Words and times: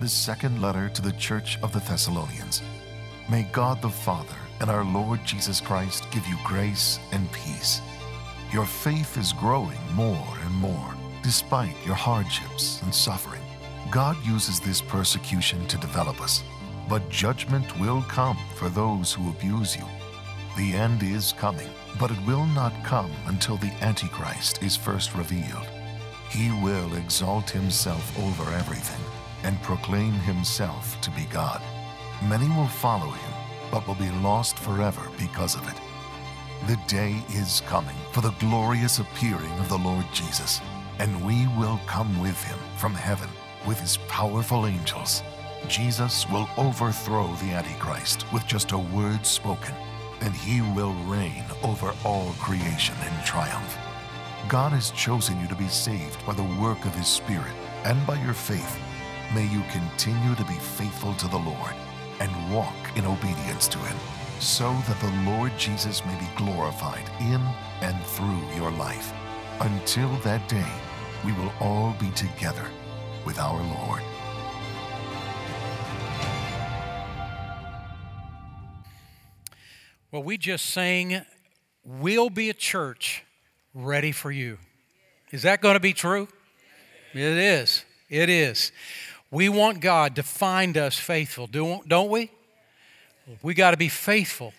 the 0.00 0.08
second 0.08 0.62
letter 0.62 0.88
to 0.88 1.02
the 1.02 1.12
church 1.12 1.58
of 1.62 1.74
the 1.74 1.80
Thessalonians. 1.80 2.62
May 3.28 3.42
God 3.52 3.82
the 3.82 3.90
Father 3.90 4.34
and 4.60 4.70
our 4.70 4.82
Lord 4.82 5.20
Jesus 5.26 5.60
Christ 5.60 6.10
give 6.10 6.26
you 6.26 6.38
grace 6.42 6.98
and 7.12 7.30
peace. 7.32 7.82
Your 8.50 8.64
faith 8.64 9.18
is 9.18 9.34
growing 9.34 9.78
more 9.94 10.38
and 10.42 10.54
more 10.54 10.94
despite 11.22 11.76
your 11.84 11.94
hardships 11.94 12.80
and 12.80 12.94
suffering. 12.94 13.42
God 13.90 14.16
uses 14.24 14.58
this 14.58 14.80
persecution 14.80 15.66
to 15.66 15.76
develop 15.76 16.22
us, 16.22 16.42
but 16.88 17.10
judgment 17.10 17.78
will 17.78 18.00
come 18.08 18.38
for 18.54 18.70
those 18.70 19.12
who 19.12 19.28
abuse 19.28 19.76
you. 19.76 19.84
The 20.56 20.72
end 20.72 21.02
is 21.02 21.34
coming, 21.34 21.68
but 21.98 22.10
it 22.10 22.26
will 22.26 22.46
not 22.46 22.72
come 22.84 23.10
until 23.26 23.58
the 23.58 23.72
Antichrist 23.82 24.62
is 24.62 24.76
first 24.78 25.14
revealed. 25.14 25.68
He 26.30 26.50
will 26.62 26.94
exalt 26.94 27.50
himself 27.50 28.18
over 28.18 28.50
everything 28.54 29.09
and 29.44 29.62
proclaim 29.62 30.12
himself 30.12 31.00
to 31.00 31.10
be 31.10 31.24
God. 31.26 31.62
Many 32.28 32.48
will 32.48 32.68
follow 32.68 33.10
him, 33.10 33.32
but 33.70 33.86
will 33.86 33.94
be 33.94 34.10
lost 34.22 34.58
forever 34.58 35.02
because 35.18 35.54
of 35.54 35.66
it. 35.68 35.80
The 36.66 36.78
day 36.86 37.22
is 37.30 37.62
coming 37.66 37.96
for 38.12 38.20
the 38.20 38.34
glorious 38.38 38.98
appearing 38.98 39.52
of 39.58 39.68
the 39.68 39.78
Lord 39.78 40.04
Jesus, 40.12 40.60
and 40.98 41.24
we 41.24 41.46
will 41.58 41.80
come 41.86 42.20
with 42.20 42.42
him 42.44 42.58
from 42.76 42.94
heaven 42.94 43.28
with 43.66 43.80
his 43.80 43.96
powerful 44.08 44.66
angels. 44.66 45.22
Jesus 45.68 46.28
will 46.28 46.48
overthrow 46.56 47.26
the 47.36 47.52
Antichrist 47.52 48.30
with 48.32 48.46
just 48.46 48.72
a 48.72 48.78
word 48.78 49.24
spoken, 49.24 49.74
and 50.20 50.34
he 50.34 50.60
will 50.60 50.94
reign 51.04 51.44
over 51.62 51.94
all 52.04 52.34
creation 52.38 52.94
in 53.06 53.24
triumph. 53.24 53.78
God 54.48 54.72
has 54.72 54.90
chosen 54.90 55.40
you 55.40 55.46
to 55.48 55.54
be 55.54 55.68
saved 55.68 56.24
by 56.26 56.34
the 56.34 56.60
work 56.60 56.84
of 56.84 56.94
his 56.94 57.06
Spirit 57.06 57.52
and 57.84 58.06
by 58.06 58.22
your 58.22 58.34
faith 58.34 58.78
May 59.34 59.46
you 59.46 59.62
continue 59.70 60.34
to 60.34 60.44
be 60.44 60.58
faithful 60.58 61.14
to 61.14 61.28
the 61.28 61.36
Lord 61.36 61.74
and 62.18 62.52
walk 62.52 62.74
in 62.96 63.06
obedience 63.06 63.68
to 63.68 63.78
Him, 63.78 63.96
so 64.40 64.72
that 64.88 65.00
the 65.00 65.30
Lord 65.30 65.52
Jesus 65.56 66.04
may 66.04 66.18
be 66.18 66.28
glorified 66.36 67.08
in 67.20 67.40
and 67.80 67.96
through 68.06 68.40
your 68.56 68.72
life. 68.72 69.12
Until 69.60 70.10
that 70.24 70.48
day, 70.48 70.72
we 71.24 71.32
will 71.32 71.52
all 71.60 71.94
be 72.00 72.10
together 72.10 72.66
with 73.24 73.38
our 73.38 73.62
Lord. 73.62 74.02
Well, 80.10 80.24
we 80.24 80.38
just 80.38 80.66
sang, 80.66 81.24
We'll 81.84 82.30
be 82.30 82.50
a 82.50 82.54
church 82.54 83.24
ready 83.74 84.12
for 84.12 84.30
you. 84.30 84.58
Is 85.30 85.42
that 85.42 85.60
going 85.60 85.74
to 85.74 85.80
be 85.80 85.92
true? 85.92 86.28
It 87.14 87.20
is. 87.20 87.84
It 88.08 88.28
is. 88.28 88.72
We 89.30 89.48
want 89.48 89.80
God 89.80 90.16
to 90.16 90.22
find 90.22 90.76
us 90.76 90.98
faithful, 90.98 91.46
don't 91.46 92.10
we? 92.10 92.30
We 93.42 93.54
got 93.54 93.70
to 93.70 93.76
be 93.76 93.88
faithful. 93.88 94.52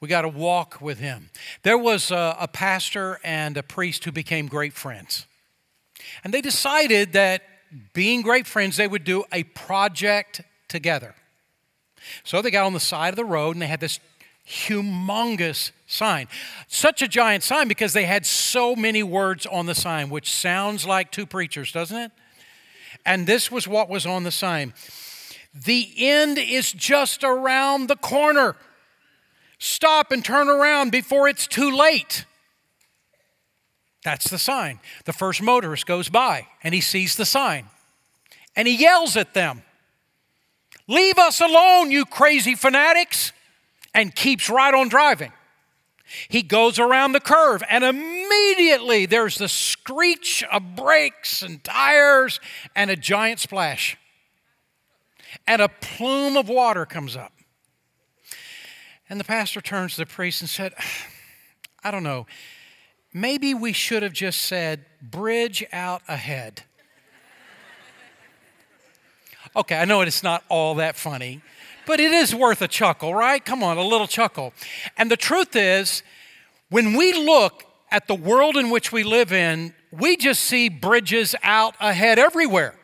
We 0.00 0.08
got 0.08 0.22
to 0.22 0.28
walk 0.28 0.80
with 0.80 0.98
Him. 0.98 1.30
There 1.62 1.78
was 1.78 2.10
a, 2.10 2.36
a, 2.38 2.46
pastor 2.46 3.18
and 3.24 3.56
a 3.56 3.62
priest 3.62 4.04
who 4.04 4.12
became 4.12 4.46
great 4.46 4.74
friends. 4.74 5.26
And 6.22 6.32
they 6.32 6.40
decided 6.40 7.14
that 7.14 7.42
being 7.94 8.22
great 8.22 8.46
friends, 8.46 8.76
they 8.76 8.86
would 8.86 9.04
do 9.04 9.24
a 9.32 9.44
project 9.44 10.42
together. 10.68 11.14
So 12.22 12.42
they 12.42 12.50
got 12.50 12.66
on 12.66 12.74
the 12.74 12.80
side 12.80 13.10
of 13.10 13.16
the 13.16 13.24
road 13.24 13.56
and 13.56 13.62
they 13.62 13.66
had 13.66 13.80
this 13.80 13.98
humongous 14.46 15.72
sign. 15.86 16.28
Such 16.68 17.02
a 17.02 17.08
giant 17.08 17.42
sign 17.42 17.68
because 17.68 17.92
they 17.92 18.04
had 18.04 18.24
so 18.24 18.76
many 18.76 19.02
words 19.02 19.46
on 19.46 19.66
the 19.66 19.74
sign, 19.74 20.10
which 20.10 20.32
sounds 20.32 20.86
like 20.86 21.10
two 21.10 21.26
preachers, 21.26 21.72
doesn't 21.72 21.96
it? 21.96 22.12
And 23.08 23.26
this 23.26 23.50
was 23.50 23.66
what 23.66 23.88
was 23.88 24.04
on 24.04 24.24
the 24.24 24.30
sign 24.30 24.74
The 25.54 25.90
end 25.96 26.36
is 26.36 26.70
just 26.70 27.24
around 27.24 27.88
the 27.88 27.96
corner. 27.96 28.54
Stop 29.58 30.12
and 30.12 30.22
turn 30.22 30.46
around 30.48 30.92
before 30.92 31.26
it's 31.26 31.46
too 31.46 31.74
late. 31.74 32.26
That's 34.04 34.28
the 34.28 34.38
sign. 34.38 34.78
The 35.06 35.14
first 35.14 35.40
motorist 35.40 35.86
goes 35.86 36.10
by 36.10 36.48
and 36.62 36.74
he 36.74 36.82
sees 36.82 37.16
the 37.16 37.24
sign 37.24 37.70
and 38.54 38.68
he 38.68 38.76
yells 38.76 39.16
at 39.16 39.32
them 39.32 39.62
Leave 40.86 41.18
us 41.18 41.40
alone, 41.40 41.90
you 41.90 42.04
crazy 42.06 42.54
fanatics, 42.54 43.32
and 43.94 44.14
keeps 44.14 44.48
right 44.48 44.72
on 44.72 44.88
driving. 44.88 45.32
He 46.28 46.42
goes 46.42 46.78
around 46.78 47.12
the 47.12 47.20
curve, 47.20 47.62
and 47.68 47.84
immediately 47.84 49.06
there's 49.06 49.36
the 49.36 49.48
screech 49.48 50.42
of 50.50 50.74
brakes 50.74 51.42
and 51.42 51.62
tires 51.62 52.40
and 52.74 52.90
a 52.90 52.96
giant 52.96 53.40
splash. 53.40 53.96
And 55.46 55.60
a 55.60 55.68
plume 55.68 56.36
of 56.36 56.48
water 56.48 56.86
comes 56.86 57.16
up. 57.16 57.32
And 59.10 59.20
the 59.20 59.24
pastor 59.24 59.60
turns 59.60 59.94
to 59.94 60.02
the 60.02 60.06
priest 60.06 60.40
and 60.40 60.48
said, 60.48 60.72
I 61.84 61.90
don't 61.90 62.02
know, 62.02 62.26
maybe 63.12 63.54
we 63.54 63.72
should 63.72 64.02
have 64.02 64.12
just 64.12 64.42
said, 64.42 64.84
bridge 65.02 65.64
out 65.72 66.02
ahead. 66.08 66.62
okay, 69.56 69.76
I 69.76 69.84
know 69.84 70.00
it's 70.00 70.22
not 70.22 70.42
all 70.48 70.74
that 70.76 70.96
funny 70.96 71.42
but 71.88 72.00
it 72.00 72.12
is 72.12 72.34
worth 72.34 72.60
a 72.60 72.68
chuckle, 72.68 73.14
right? 73.14 73.42
Come 73.42 73.62
on, 73.62 73.78
a 73.78 73.82
little 73.82 74.06
chuckle. 74.06 74.52
And 74.98 75.10
the 75.10 75.16
truth 75.16 75.56
is, 75.56 76.02
when 76.68 76.94
we 76.94 77.14
look 77.14 77.64
at 77.90 78.06
the 78.06 78.14
world 78.14 78.58
in 78.58 78.68
which 78.68 78.92
we 78.92 79.04
live 79.04 79.32
in, 79.32 79.72
we 79.90 80.18
just 80.18 80.42
see 80.42 80.68
bridges 80.68 81.34
out 81.42 81.74
ahead 81.80 82.18
everywhere. 82.18 82.74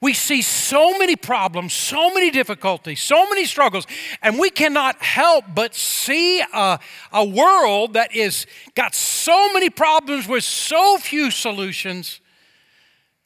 We 0.00 0.12
see 0.12 0.42
so 0.42 0.96
many 0.96 1.16
problems, 1.16 1.72
so 1.72 2.14
many 2.14 2.30
difficulties, 2.30 3.02
so 3.02 3.28
many 3.28 3.44
struggles, 3.46 3.84
and 4.22 4.38
we 4.38 4.50
cannot 4.50 5.02
help 5.02 5.46
but 5.52 5.74
see 5.74 6.40
a, 6.40 6.78
a 7.12 7.24
world 7.24 7.94
that 7.94 8.14
is 8.14 8.46
got 8.76 8.94
so 8.94 9.52
many 9.52 9.70
problems 9.70 10.28
with 10.28 10.44
so 10.44 10.98
few 10.98 11.32
solutions. 11.32 12.20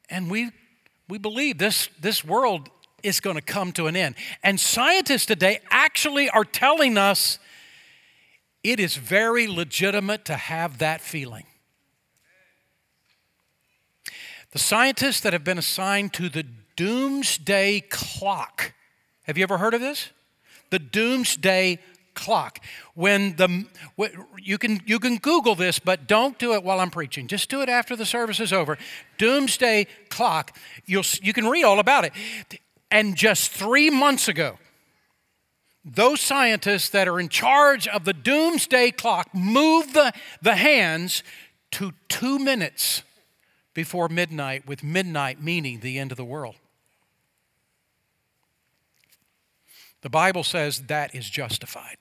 And 0.09 0.31
we, 0.31 0.51
we 1.11 1.19
believe 1.19 1.59
this, 1.59 1.91
this 2.01 2.25
world 2.25 2.71
is 3.03 3.21
going 3.21 3.37
to 3.37 3.43
come 3.43 3.73
to 3.73 3.87
an 3.87 3.97
end. 3.97 4.15
And 4.43 4.59
scientists 4.59 5.27
today 5.27 5.61
actually 5.71 6.29
are 6.31 6.45
telling 6.45 6.99
us 6.99 7.39
it 8.63 8.79
is 8.79 8.97
very 8.97 9.47
legitimate 9.47 10.25
to 10.27 10.37
have 10.37 10.79
that 10.79 11.01
feeling. 11.01 11.45
The 14.53 14.59
scientists 14.59 15.21
that 15.21 15.33
have 15.33 15.45
been 15.45 15.59
assigned 15.59 16.13
to 16.15 16.29
the 16.29 16.45
doomsday 16.77 17.81
clock. 17.89 18.75
Have 19.25 19.39
you 19.39 19.43
ever 19.43 19.59
heard 19.59 19.75
of 19.75 19.81
this? 19.81 20.11
The 20.71 20.79
doomsday 20.79 21.79
clock. 22.15 22.59
When 22.95 23.37
the 23.37 23.65
you 24.39 24.59
can 24.59 24.81
you 24.85 24.99
can 24.99 25.17
Google 25.17 25.55
this, 25.55 25.79
but 25.79 26.07
don't 26.07 26.39
do 26.39 26.55
it 26.55 26.63
while 26.63 26.81
I'm 26.81 26.91
preaching. 26.91 27.27
Just 27.29 27.49
do 27.49 27.63
it 27.63 27.69
after 27.69 27.97
the 27.97 28.07
service 28.07 28.41
is 28.41 28.53
over. 28.53 28.79
Doomsday 29.19 29.87
clock. 30.11 30.57
You'll 30.87 31.05
you 31.23 31.33
can 31.33 31.49
read 31.49 31.65
all 31.65 31.79
about 31.79 32.05
it. 32.05 32.13
And 32.93 33.17
just 33.17 33.51
three 33.51 33.89
months 33.89 34.29
ago, 34.29 34.59
those 35.83 36.21
scientists 36.21 36.91
that 36.91 37.09
are 37.09 37.19
in 37.19 37.31
charge 37.31 37.89
of 37.89 38.05
the 38.05 38.13
doomsday 38.13 38.91
clock 38.91 39.35
moved 39.35 39.95
the, 39.95 40.13
the 40.43 40.55
hands 40.55 41.23
to 41.73 41.95
two 42.09 42.39
minutes 42.39 43.03
before 43.73 44.11
midnight, 44.11 44.69
with 44.69 44.85
midnight 44.85 45.43
meaning 45.43 45.81
the 45.81 45.99
end 45.99 46.13
of 46.13 46.19
the 46.19 46.25
world. 46.25 46.57
The 50.03 50.11
Bible 50.11 50.45
says 50.45 50.83
that 50.89 51.15
is 51.15 51.31
justified. 51.31 51.97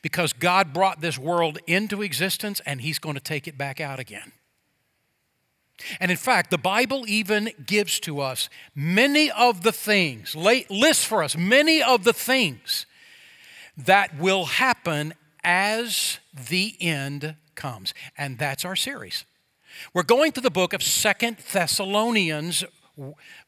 Because 0.00 0.32
God 0.32 0.72
brought 0.72 1.02
this 1.02 1.18
world 1.18 1.58
into 1.66 2.00
existence 2.00 2.62
and 2.64 2.80
He's 2.80 2.98
going 2.98 3.16
to 3.16 3.20
take 3.20 3.46
it 3.46 3.58
back 3.58 3.78
out 3.78 3.98
again. 3.98 4.32
And 6.00 6.10
in 6.10 6.16
fact, 6.16 6.50
the 6.50 6.58
Bible 6.58 7.04
even 7.06 7.50
gives 7.64 8.00
to 8.00 8.20
us 8.20 8.48
many 8.74 9.30
of 9.30 9.62
the 9.62 9.72
things, 9.72 10.34
lists 10.34 11.04
for 11.04 11.22
us 11.22 11.36
many 11.36 11.82
of 11.82 12.04
the 12.04 12.12
things 12.12 12.86
that 13.76 14.18
will 14.18 14.46
happen 14.46 15.14
as 15.44 16.18
the 16.48 16.76
end 16.80 17.36
comes. 17.54 17.94
And 18.16 18.38
that's 18.38 18.64
our 18.64 18.76
series. 18.76 19.24
We're 19.92 20.02
going 20.02 20.32
through 20.32 20.42
the 20.42 20.50
book 20.50 20.72
of 20.72 20.82
Second 20.82 21.36
Thessalonians 21.52 22.64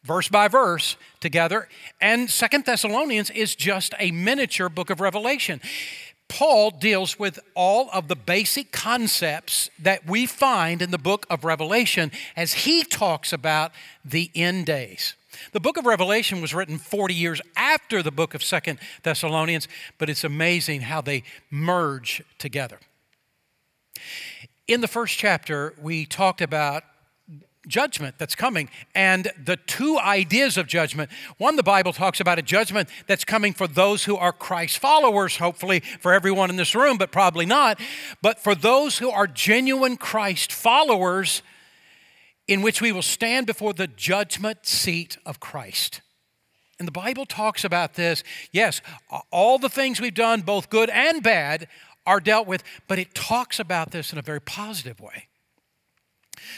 verse 0.04 0.28
by 0.28 0.46
verse 0.46 0.96
together 1.20 1.68
and 2.02 2.28
Second 2.30 2.66
Thessalonians 2.66 3.30
is 3.30 3.54
just 3.54 3.94
a 3.98 4.10
miniature 4.10 4.68
book 4.68 4.90
of 4.90 5.00
Revelation. 5.00 5.62
Paul 6.28 6.70
deals 6.70 7.18
with 7.18 7.38
all 7.54 7.88
of 7.92 8.08
the 8.08 8.16
basic 8.16 8.70
concepts 8.70 9.70
that 9.78 10.06
we 10.06 10.26
find 10.26 10.82
in 10.82 10.90
the 10.90 10.98
book 10.98 11.26
of 11.30 11.44
Revelation 11.44 12.12
as 12.36 12.52
he 12.52 12.84
talks 12.84 13.32
about 13.32 13.72
the 14.04 14.30
end 14.34 14.66
days. 14.66 15.14
The 15.52 15.60
book 15.60 15.76
of 15.76 15.86
Revelation 15.86 16.40
was 16.40 16.54
written 16.54 16.78
40 16.78 17.14
years 17.14 17.40
after 17.56 18.02
the 18.02 18.10
book 18.10 18.34
of 18.34 18.42
Second 18.42 18.78
Thessalonians, 19.02 19.68
but 19.96 20.10
it's 20.10 20.24
amazing 20.24 20.82
how 20.82 21.00
they 21.00 21.22
merge 21.50 22.22
together. 22.38 22.78
In 24.66 24.80
the 24.82 24.88
first 24.88 25.16
chapter, 25.16 25.74
we 25.80 26.04
talked 26.04 26.42
about 26.42 26.84
judgment 27.68 28.16
that's 28.18 28.34
coming 28.34 28.68
and 28.94 29.30
the 29.42 29.56
two 29.56 29.98
ideas 29.98 30.56
of 30.56 30.66
judgment. 30.66 31.10
One, 31.36 31.56
the 31.56 31.62
Bible 31.62 31.92
talks 31.92 32.20
about 32.20 32.38
a 32.38 32.42
judgment 32.42 32.88
that's 33.06 33.24
coming 33.24 33.52
for 33.52 33.66
those 33.66 34.04
who 34.04 34.16
are 34.16 34.32
Christ 34.32 34.78
followers, 34.78 35.36
hopefully 35.36 35.80
for 36.00 36.12
everyone 36.12 36.50
in 36.50 36.56
this 36.56 36.74
room, 36.74 36.98
but 36.98 37.12
probably 37.12 37.46
not. 37.46 37.80
But 38.22 38.38
for 38.38 38.54
those 38.54 38.98
who 38.98 39.10
are 39.10 39.26
genuine 39.26 39.96
Christ 39.96 40.52
followers, 40.52 41.42
in 42.48 42.62
which 42.62 42.80
we 42.80 42.90
will 42.90 43.02
stand 43.02 43.46
before 43.46 43.74
the 43.74 43.86
judgment 43.86 44.66
seat 44.66 45.18
of 45.26 45.38
Christ. 45.38 46.00
And 46.78 46.88
the 46.88 46.92
Bible 46.92 47.26
talks 47.26 47.64
about 47.64 47.94
this. 47.94 48.24
Yes, 48.52 48.80
all 49.30 49.58
the 49.58 49.68
things 49.68 50.00
we've 50.00 50.14
done, 50.14 50.40
both 50.40 50.70
good 50.70 50.88
and 50.90 51.22
bad, 51.22 51.68
are 52.06 52.20
dealt 52.20 52.46
with, 52.46 52.64
but 52.86 52.98
it 52.98 53.14
talks 53.14 53.60
about 53.60 53.90
this 53.90 54.12
in 54.12 54.18
a 54.18 54.22
very 54.22 54.40
positive 54.40 54.98
way. 54.98 55.28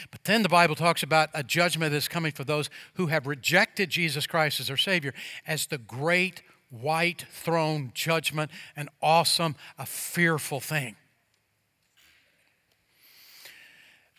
But 0.09 0.23
then 0.23 0.43
the 0.43 0.49
Bible 0.49 0.75
talks 0.75 1.03
about 1.03 1.29
a 1.33 1.43
judgment 1.43 1.91
that's 1.91 2.07
coming 2.07 2.31
for 2.31 2.43
those 2.43 2.69
who 2.95 3.07
have 3.07 3.27
rejected 3.27 3.89
Jesus 3.89 4.27
Christ 4.27 4.59
as 4.59 4.67
their 4.67 4.77
Savior 4.77 5.13
as 5.45 5.67
the 5.67 5.77
great 5.77 6.41
white 6.69 7.25
throne 7.31 7.91
judgment, 7.93 8.51
an 8.75 8.89
awesome, 9.01 9.55
a 9.77 9.85
fearful 9.85 10.59
thing. 10.59 10.95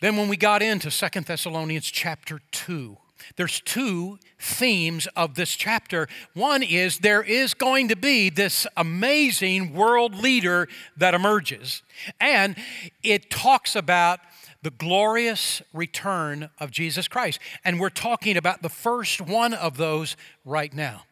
Then 0.01 0.17
when 0.17 0.27
we 0.27 0.37
got 0.37 0.61
into 0.61 0.91
Second 0.91 1.25
Thessalonians 1.25 1.89
chapter 1.89 2.41
2, 2.51 2.97
there's 3.37 3.61
two 3.61 4.19
themes 4.37 5.07
of 5.15 5.35
this 5.35 5.55
chapter. 5.55 6.07
One 6.33 6.61
is 6.61 6.99
there 6.99 7.23
is 7.23 7.53
going 7.53 7.87
to 7.87 7.95
be 7.95 8.29
this 8.29 8.67
amazing 8.75 9.73
world 9.73 10.15
leader 10.15 10.67
that 10.97 11.13
emerges, 11.13 11.83
and 12.19 12.57
it 13.01 13.29
talks 13.29 13.75
about 13.75 14.19
the 14.63 14.71
glorious 14.71 15.61
return 15.73 16.49
of 16.57 16.71
Jesus 16.71 17.07
Christ. 17.07 17.39
And 17.63 17.79
we're 17.79 17.89
talking 17.89 18.37
about 18.37 18.61
the 18.61 18.69
first 18.69 19.21
one 19.21 19.53
of 19.53 19.77
those 19.77 20.15
right 20.45 20.73
now. 20.73 21.03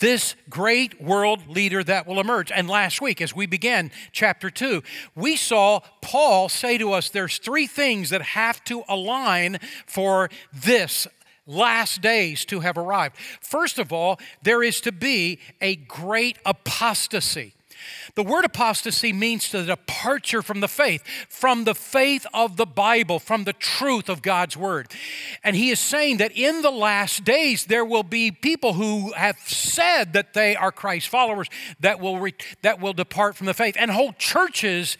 This 0.00 0.34
great 0.50 1.00
world 1.00 1.48
leader 1.48 1.84
that 1.84 2.06
will 2.06 2.18
emerge. 2.18 2.50
And 2.50 2.68
last 2.68 3.00
week, 3.00 3.22
as 3.22 3.34
we 3.34 3.46
began 3.46 3.92
chapter 4.10 4.50
2, 4.50 4.82
we 5.14 5.36
saw 5.36 5.80
Paul 6.02 6.48
say 6.48 6.78
to 6.78 6.92
us 6.92 7.08
there's 7.10 7.38
three 7.38 7.68
things 7.68 8.10
that 8.10 8.22
have 8.22 8.62
to 8.64 8.82
align 8.88 9.58
for 9.86 10.30
this 10.52 11.06
last 11.46 12.00
days 12.02 12.44
to 12.46 12.60
have 12.60 12.76
arrived. 12.76 13.16
First 13.40 13.78
of 13.78 13.92
all, 13.92 14.18
there 14.42 14.64
is 14.64 14.80
to 14.82 14.92
be 14.92 15.38
a 15.60 15.76
great 15.76 16.38
apostasy. 16.44 17.54
The 18.18 18.24
word 18.24 18.44
apostasy 18.44 19.12
means 19.12 19.48
the 19.48 19.62
departure 19.62 20.42
from 20.42 20.58
the 20.58 20.66
faith, 20.66 21.04
from 21.28 21.62
the 21.62 21.74
faith 21.76 22.26
of 22.34 22.56
the 22.56 22.66
Bible, 22.66 23.20
from 23.20 23.44
the 23.44 23.52
truth 23.52 24.08
of 24.08 24.22
God's 24.22 24.56
word. 24.56 24.88
And 25.44 25.54
he 25.54 25.70
is 25.70 25.78
saying 25.78 26.16
that 26.16 26.32
in 26.32 26.62
the 26.62 26.72
last 26.72 27.22
days 27.22 27.66
there 27.66 27.84
will 27.84 28.02
be 28.02 28.32
people 28.32 28.72
who 28.72 29.12
have 29.12 29.38
said 29.46 30.14
that 30.14 30.34
they 30.34 30.56
are 30.56 30.72
Christ's 30.72 31.08
followers 31.08 31.46
that 31.78 32.00
will 32.00 32.18
re- 32.18 32.34
that 32.62 32.80
will 32.80 32.92
depart 32.92 33.36
from 33.36 33.46
the 33.46 33.54
faith 33.54 33.76
and 33.78 33.88
whole 33.88 34.14
churches 34.14 34.98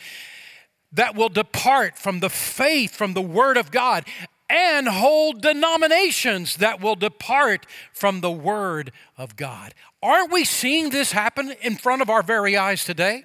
that 0.93 1.17
will 1.17 1.29
depart 1.29 1.99
from 1.99 2.21
the 2.21 2.31
faith 2.31 2.95
from 2.95 3.15
the 3.15 3.21
word 3.21 3.57
of 3.57 3.73
God 3.73 4.05
and 4.51 4.89
whole 4.89 5.33
denominations 5.33 6.57
that 6.57 6.81
will 6.81 6.95
depart 6.95 7.67
from 7.93 8.21
the 8.21 8.31
Word 8.31 8.93
of 9.17 9.37
God. 9.37 9.75
Aren't 10.03 10.33
we 10.33 10.45
seeing 10.45 10.91
this 10.91 11.13
happen 11.13 11.55
in 11.61 11.77
front 11.77 12.03
of 12.03 12.09
our 12.09 12.23
very 12.23 12.57
eyes 12.57 12.85
today? 12.85 13.25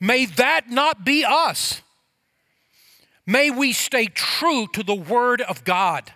May 0.00 0.26
that 0.26 0.70
not 0.70 1.04
be 1.04 1.24
us. 1.24 1.82
May 3.26 3.50
we 3.50 3.72
stay 3.72 4.06
true 4.06 4.66
to 4.72 4.82
the 4.82 4.94
Word 4.94 5.40
of 5.40 5.64
God. 5.64 6.12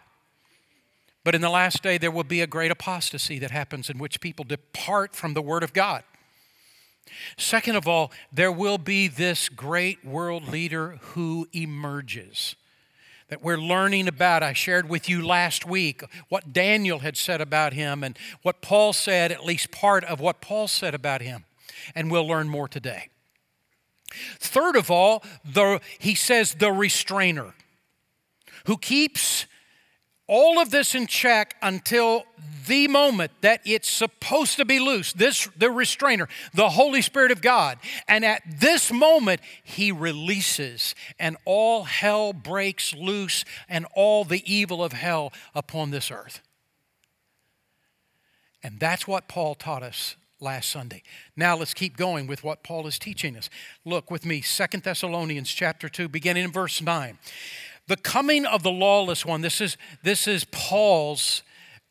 But 1.25 1.35
in 1.35 1.41
the 1.41 1.51
last 1.51 1.83
day, 1.83 1.99
there 1.99 2.11
will 2.11 2.25
be 2.25 2.41
a 2.41 2.47
great 2.47 2.71
apostasy 2.71 3.39
that 3.39 3.51
happens 3.51 3.91
in 3.91 3.99
which 3.99 4.21
people 4.21 4.45
depart 4.45 5.15
from 5.15 5.35
the 5.35 5.43
Word 5.43 5.63
of 5.63 5.73
God. 5.73 6.05
Second 7.37 7.77
of 7.77 7.89
all, 7.89 8.13
there 8.33 8.53
will 8.53 8.79
be 8.79 9.09
this 9.09 9.49
great 9.49 10.05
world 10.05 10.49
leader 10.49 10.99
who 11.01 11.49
emerges 11.53 12.57
that 13.29 13.43
we're 13.43 13.59
learning 13.59 14.09
about. 14.09 14.43
I 14.43 14.53
shared 14.53 14.89
with 14.89 15.09
you 15.09 15.25
last 15.25 15.67
week 15.67 16.03
what 16.29 16.53
Daniel 16.53 17.01
had 17.01 17.17
said 17.17 17.41
about 17.41 17.73
him 17.73 18.03
and 18.03 18.19
what 18.43 18.61
Paul 18.63 18.93
said, 18.93 19.31
at 19.31 19.45
least 19.45 19.71
part 19.71 20.05
of 20.05 20.21
what 20.21 20.41
Paul 20.41 20.69
said 20.69 20.95
about 20.95 21.21
him. 21.21 21.45
And 21.95 22.11
we'll 22.11 22.27
learn 22.27 22.49
more 22.49 22.69
today. 22.69 23.09
Third 24.39 24.77
of 24.77 24.91
all, 24.91 25.23
the, 25.45 25.81
he 25.99 26.15
says 26.15 26.55
the 26.55 26.73
restrainer 26.73 27.55
who 28.65 28.79
keeps 28.79 29.47
all 30.29 30.61
of 30.61 30.71
this 30.71 30.95
in 30.95 31.07
check 31.07 31.57
until 31.63 32.25
the 32.69 32.87
moment 32.87 33.33
that 33.41 33.61
it's 33.65 33.91
supposed 33.91 34.57
to 34.57 34.65
be 34.65 34.79
loose 34.79 35.13
this 35.15 35.49
the 35.57 35.71
restrainer 35.71 36.29
the 36.55 36.69
holy 36.69 37.03
spirit 37.03 37.33
of 37.33 37.41
god. 37.41 37.79
And 38.07 38.25
at 38.25 38.43
this 38.61 38.93
moment 38.93 39.41
he 39.65 39.91
releases 39.91 40.95
and 41.19 41.37
all 41.45 41.85
hell 41.85 42.33
breaks 42.33 42.95
loose 42.95 43.45
and 43.69 43.87
all 43.95 44.25
the 44.25 44.43
evil 44.51 44.85
of 44.85 44.93
hell 44.93 45.33
upon 45.55 45.91
this 45.91 46.11
earth. 46.11 46.43
And 48.63 48.79
that's 48.79 49.09
what 49.09 49.29
paul 49.29 49.55
taught 49.55 49.83
us 49.83 50.17
last 50.39 50.69
sunday. 50.69 51.03
Now 51.37 51.57
let's 51.57 51.75
keep 51.75 51.97
going 51.97 52.27
with 52.27 52.45
what 52.45 52.63
paul 52.63 52.87
is 52.87 52.99
teaching 52.99 53.35
us. 53.37 53.49
Look 53.85 54.11
with 54.11 54.27
me 54.27 54.43
Second 54.43 54.83
thessalonians 54.83 55.51
chapter 55.51 55.89
2 55.89 56.09
beginning 56.09 56.45
in 56.45 56.53
verse 56.53 56.83
9 56.83 57.19
the 57.89 57.97
coming 57.97 58.47
of 58.47 58.63
the 58.63 58.71
lawless 58.71 59.27
one, 59.27 59.41
this 59.41 59.61
is, 59.61 59.77
this 60.03 60.29
is 60.29 60.45
Paul's 60.45 61.43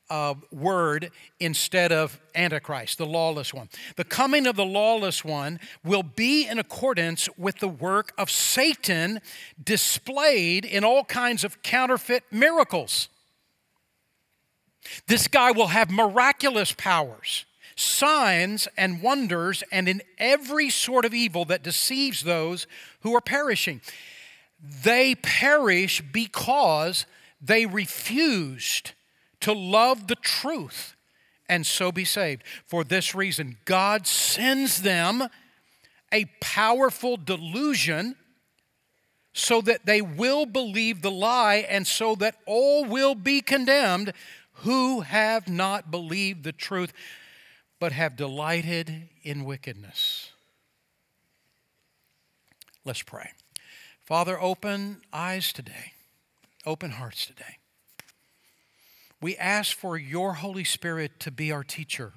uh, 0.10 0.36
word 0.52 1.12
instead 1.40 1.92
of 1.92 2.20
Antichrist, 2.34 2.98
the 2.98 3.06
lawless 3.06 3.54
one. 3.54 3.68
The 3.96 4.04
coming 4.04 4.48
of 4.48 4.56
the 4.56 4.66
lawless 4.66 5.26
one 5.26 5.60
will 5.84 6.04
be 6.04 6.48
in 6.48 6.60
accordance 6.60 7.28
with 7.38 7.58
the 7.58 7.68
work 7.68 8.14
of 8.18 8.32
Satan 8.32 9.20
displayed 9.62 10.64
in 10.64 10.84
all 10.84 11.04
kinds 11.04 11.44
of 11.44 11.62
counterfeit 11.62 12.24
miracles. 12.32 13.10
This 15.08 15.28
guy 15.28 15.52
will 15.52 15.68
have 15.68 15.92
miraculous 15.92 16.72
powers, 16.72 17.46
signs 17.76 18.68
and 18.78 19.02
wonders, 19.02 19.64
and 19.72 19.90
in 19.90 20.02
every 20.18 20.70
sort 20.70 21.04
of 21.04 21.14
evil 21.14 21.44
that 21.46 21.64
deceives 21.64 22.24
those 22.24 22.68
who 23.02 23.14
are 23.14 23.22
perishing. 23.22 23.82
They 24.60 25.16
perish 25.16 26.02
because 26.02 27.06
they 27.42 27.66
refused 27.66 28.92
to 29.42 29.54
love 29.54 30.08
the 30.08 30.16
truth 30.16 30.96
and 31.48 31.66
so 31.66 31.92
be 31.92 32.06
saved. 32.06 32.44
For 32.66 32.84
this 32.84 33.16
reason, 33.16 33.58
God 33.66 34.08
sends 34.08 34.82
them 34.82 35.28
a 36.12 36.26
powerful 36.42 37.18
delusion 37.18 38.16
so 39.34 39.62
that 39.62 39.86
they 39.86 40.02
will 40.02 40.46
believe 40.46 41.02
the 41.02 41.12
lie 41.12 41.66
and 41.70 41.86
so 41.86 42.16
that 42.16 42.36
all 42.46 42.86
will 42.86 43.14
be 43.14 43.42
condemned 43.42 44.14
who 44.64 45.02
have 45.02 45.48
not 45.48 45.92
believed 45.92 46.44
the 46.44 46.52
truth 46.52 46.92
but 47.80 47.92
have 47.92 48.16
delighted 48.16 49.10
in 49.22 49.46
wickedness. 49.46 50.32
Let's 52.84 53.04
pray. 53.04 53.30
Father, 54.08 54.42
open 54.42 55.02
eyes 55.12 55.52
today, 55.52 55.92
open 56.66 56.92
hearts 56.92 57.26
today. 57.26 57.58
We 59.22 59.36
ask 59.36 59.76
for 59.76 59.98
your 59.98 60.36
Holy 60.36 60.64
Spirit 60.64 61.20
to 61.20 61.30
be 61.30 61.52
our 61.52 61.66
teacher. 61.66 62.14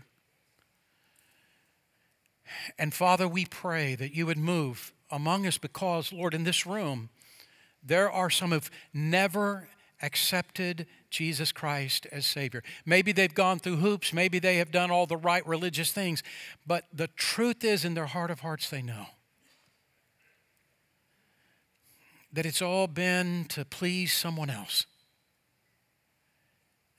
And 2.78 2.94
Father, 2.94 3.26
we 3.26 3.44
pray 3.44 3.97
that 3.97 4.14
you 4.14 4.25
would 4.25 4.38
move 4.38 4.92
among 5.11 5.49
us 5.49 5.59
because, 5.59 6.12
Lord, 6.12 6.32
in 6.32 6.44
this 6.44 6.64
room, 6.64 7.09
there 7.85 8.09
are 8.09 8.30
some 8.30 8.52
who've 8.52 8.70
never 8.94 9.66
accepted 10.00 10.87
Jesus 11.11 11.50
Christ 11.50 12.06
as 12.12 12.25
Savior. 12.25 12.62
Maybe 12.87 13.11
they've 13.11 13.35
gone 13.35 13.59
through 13.59 13.78
hoops, 13.78 14.12
maybe 14.12 14.38
they 14.38 14.59
have 14.59 14.70
done 14.70 14.92
all 14.92 15.06
the 15.06 15.16
right 15.16 15.44
religious 15.44 15.90
things, 15.90 16.23
but 16.64 16.85
the 16.92 17.09
truth 17.09 17.64
is, 17.64 17.85
in 17.85 17.94
their 17.94 18.06
heart 18.06 18.30
of 18.30 18.40
hearts, 18.40 18.70
they 18.70 18.80
know 18.80 19.06
that 22.33 22.47
it's 22.47 22.63
all 22.63 22.87
been 22.87 23.47
to 23.51 23.65
please 23.65 24.13
someone 24.13 24.51
else. 24.51 24.87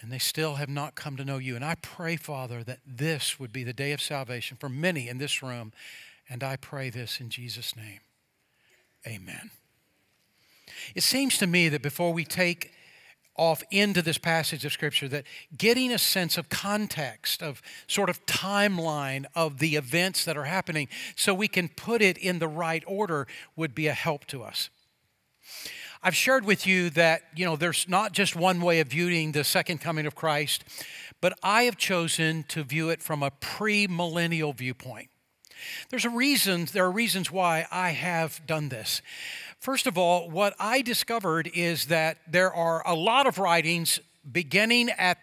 And 0.02 0.12
they 0.12 0.20
still 0.20 0.56
have 0.56 0.70
not 0.70 0.96
come 0.96 1.16
to 1.18 1.26
know 1.26 1.38
you. 1.38 1.56
And 1.56 1.64
I 1.64 1.76
pray, 1.76 2.16
Father, 2.16 2.64
that 2.64 2.80
this 2.86 3.40
would 3.40 3.54
be 3.54 3.64
the 3.64 3.74
day 3.74 3.92
of 3.92 4.02
salvation 4.02 4.58
for 4.60 4.68
many 4.68 5.08
in 5.08 5.20
this 5.20 5.44
room. 5.44 5.74
And 6.28 6.44
I 6.44 6.56
pray 6.56 6.90
this 6.90 7.20
in 7.20 7.30
Jesus' 7.30 7.76
name. 7.76 8.00
Amen. 9.06 9.52
It 10.96 11.04
seems 11.04 11.38
to 11.38 11.48
me 11.48 11.70
that 11.70 11.82
before 11.82 12.14
we 12.14 12.26
take 12.26 12.74
off 13.36 13.64
into 13.72 14.02
this 14.02 14.18
passage 14.18 14.66
of 14.66 14.74
Scripture, 14.74 15.08
that 15.08 15.26
getting 15.58 15.92
a 15.92 15.98
sense 15.98 16.38
of 16.38 16.50
context, 16.50 17.42
of 17.42 17.62
sort 17.88 18.10
of 18.10 18.26
timeline 18.26 19.26
of 19.36 19.60
the 19.60 19.76
events 19.76 20.26
that 20.26 20.36
are 20.36 20.44
happening, 20.46 20.88
so 21.16 21.34
we 21.34 21.48
can 21.48 21.70
put 21.70 22.02
it 22.02 22.18
in 22.18 22.40
the 22.40 22.48
right 22.48 22.84
order, 22.86 23.28
would 23.56 23.74
be 23.74 23.88
a 23.88 23.94
help 23.94 24.26
to 24.26 24.44
us. 24.44 24.70
I've 26.04 26.16
shared 26.16 26.46
with 26.46 26.66
you 26.66 26.90
that, 26.92 27.22
you 27.36 27.46
know, 27.46 27.56
there's 27.56 27.88
not 27.88 28.12
just 28.12 28.36
one 28.36 28.60
way 28.60 28.80
of 28.80 28.88
viewing 28.88 29.34
the 29.34 29.44
second 29.44 29.82
coming 29.82 30.08
of 30.08 30.16
Christ, 30.16 30.64
but 31.22 31.38
I 31.44 31.64
have 31.64 31.78
chosen 31.78 32.44
to 32.48 32.64
view 32.64 32.90
it 32.90 33.04
from 33.04 33.22
a 33.22 33.30
premillennial 33.30 34.56
viewpoint. 34.56 35.10
There's 35.92 36.06
a 36.06 36.10
reason, 36.10 36.66
there 36.74 36.86
are 36.86 36.92
reasons 36.92 37.32
why 37.32 37.68
I 37.72 37.92
have 37.92 38.42
done 38.48 38.70
this. 38.70 39.04
First 39.60 39.86
of 39.86 39.96
all, 39.96 40.28
what 40.28 40.56
I 40.60 40.82
discovered 40.82 41.52
is 41.54 41.86
that 41.86 42.18
there 42.28 42.52
are 42.52 42.82
a 42.88 42.96
lot 42.96 43.28
of 43.28 43.38
writings 43.38 44.00
beginning 44.30 44.90
at 44.98 45.20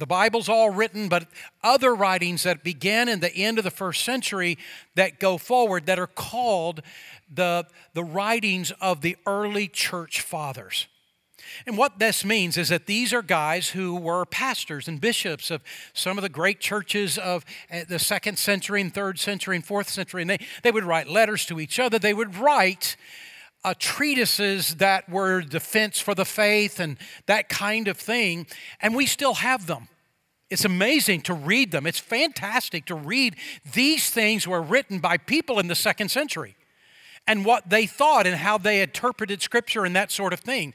the 0.00 0.06
Bible's 0.06 0.48
all 0.48 0.70
written, 0.70 1.08
but 1.08 1.28
other 1.62 1.94
writings 1.94 2.42
that 2.42 2.64
began 2.64 3.08
in 3.08 3.20
the 3.20 3.34
end 3.34 3.58
of 3.58 3.64
the 3.64 3.70
first 3.70 4.02
century 4.02 4.58
that 4.94 5.20
go 5.20 5.38
forward 5.38 5.86
that 5.86 5.98
are 5.98 6.06
called 6.06 6.82
the, 7.32 7.66
the 7.94 8.02
writings 8.02 8.72
of 8.80 9.02
the 9.02 9.16
early 9.26 9.68
church 9.68 10.22
fathers. 10.22 10.88
And 11.66 11.76
what 11.76 11.98
this 11.98 12.24
means 12.24 12.56
is 12.56 12.68
that 12.70 12.86
these 12.86 13.12
are 13.12 13.22
guys 13.22 13.70
who 13.70 13.94
were 13.96 14.24
pastors 14.24 14.88
and 14.88 15.00
bishops 15.00 15.50
of 15.50 15.62
some 15.92 16.16
of 16.16 16.22
the 16.22 16.28
great 16.28 16.60
churches 16.60 17.18
of 17.18 17.44
eh, 17.70 17.84
the 17.88 17.98
second 17.98 18.38
century 18.38 18.80
and 18.80 18.92
third 18.92 19.18
century 19.18 19.56
and 19.56 19.64
fourth 19.64 19.88
century. 19.88 20.22
And 20.22 20.30
they, 20.30 20.38
they 20.62 20.70
would 20.70 20.84
write 20.84 21.08
letters 21.08 21.44
to 21.46 21.60
each 21.60 21.78
other. 21.78 21.98
They 21.98 22.14
would 22.14 22.36
write 22.36 22.96
uh, 23.64 23.74
treatises 23.78 24.76
that 24.76 25.08
were 25.08 25.42
defense 25.42 26.00
for 26.00 26.14
the 26.14 26.24
faith 26.24 26.80
and 26.80 26.96
that 27.26 27.48
kind 27.48 27.88
of 27.88 27.96
thing. 27.96 28.46
And 28.80 28.94
we 28.94 29.06
still 29.06 29.34
have 29.34 29.66
them. 29.66 29.88
It's 30.48 30.64
amazing 30.64 31.22
to 31.22 31.34
read 31.34 31.70
them. 31.70 31.86
It's 31.86 32.00
fantastic 32.00 32.84
to 32.86 32.94
read 32.94 33.36
these 33.72 34.10
things 34.10 34.48
were 34.48 34.62
written 34.62 34.98
by 34.98 35.16
people 35.16 35.58
in 35.58 35.68
the 35.68 35.74
second 35.74 36.10
century 36.10 36.56
and 37.26 37.44
what 37.44 37.70
they 37.70 37.86
thought 37.86 38.26
and 38.26 38.34
how 38.34 38.58
they 38.58 38.82
interpreted 38.82 39.42
scripture 39.42 39.84
and 39.84 39.94
that 39.94 40.10
sort 40.10 40.32
of 40.32 40.40
thing. 40.40 40.74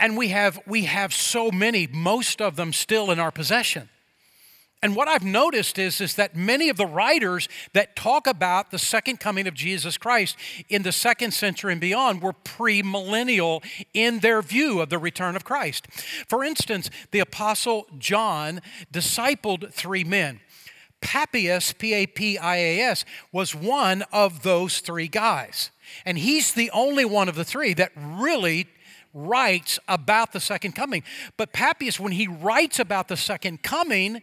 And 0.00 0.16
we 0.16 0.28
have 0.28 0.58
we 0.66 0.84
have 0.84 1.12
so 1.12 1.50
many, 1.50 1.86
most 1.86 2.40
of 2.40 2.56
them 2.56 2.72
still 2.72 3.10
in 3.10 3.18
our 3.18 3.30
possession. 3.30 3.90
And 4.84 4.94
what 4.94 5.08
I've 5.08 5.24
noticed 5.24 5.78
is, 5.78 5.98
is 6.02 6.14
that 6.16 6.36
many 6.36 6.68
of 6.68 6.76
the 6.76 6.84
writers 6.84 7.48
that 7.72 7.96
talk 7.96 8.26
about 8.26 8.70
the 8.70 8.78
second 8.78 9.18
coming 9.18 9.46
of 9.46 9.54
Jesus 9.54 9.96
Christ 9.96 10.36
in 10.68 10.82
the 10.82 10.92
second 10.92 11.32
century 11.32 11.72
and 11.72 11.80
beyond 11.80 12.20
were 12.20 12.34
premillennial 12.34 13.64
in 13.94 14.18
their 14.18 14.42
view 14.42 14.82
of 14.82 14.90
the 14.90 14.98
return 14.98 15.36
of 15.36 15.42
Christ. 15.44 15.86
For 16.28 16.44
instance, 16.44 16.90
the 17.12 17.20
Apostle 17.20 17.86
John 17.98 18.60
discipled 18.92 19.72
three 19.72 20.04
men. 20.04 20.40
Papias, 21.00 21.72
P 21.72 21.94
A 21.94 22.06
P 22.06 22.36
I 22.36 22.56
A 22.56 22.80
S, 22.80 23.06
was 23.32 23.54
one 23.54 24.02
of 24.12 24.42
those 24.42 24.80
three 24.80 25.08
guys. 25.08 25.70
And 26.04 26.18
he's 26.18 26.52
the 26.52 26.70
only 26.72 27.06
one 27.06 27.30
of 27.30 27.36
the 27.36 27.44
three 27.44 27.72
that 27.72 27.92
really 27.96 28.66
writes 29.14 29.78
about 29.88 30.32
the 30.32 30.40
second 30.40 30.72
coming. 30.72 31.04
But 31.38 31.54
Papias, 31.54 31.98
when 31.98 32.12
he 32.12 32.28
writes 32.28 32.78
about 32.78 33.08
the 33.08 33.16
second 33.16 33.62
coming, 33.62 34.20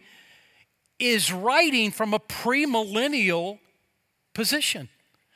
is 1.02 1.32
writing 1.32 1.90
from 1.90 2.14
a 2.14 2.20
premillennial 2.20 3.58
position. 4.34 4.88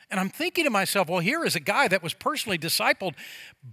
And 0.09 0.21
I'm 0.21 0.31
thinking 0.31 0.63
to 0.65 0.71
myself, 0.71 1.09
well, 1.09 1.19
here 1.19 1.45
is 1.45 1.57
a 1.57 1.61
guy 1.61 1.89
that 1.89 2.01
was 2.01 2.15
personally 2.15 2.59
discipled 2.59 3.15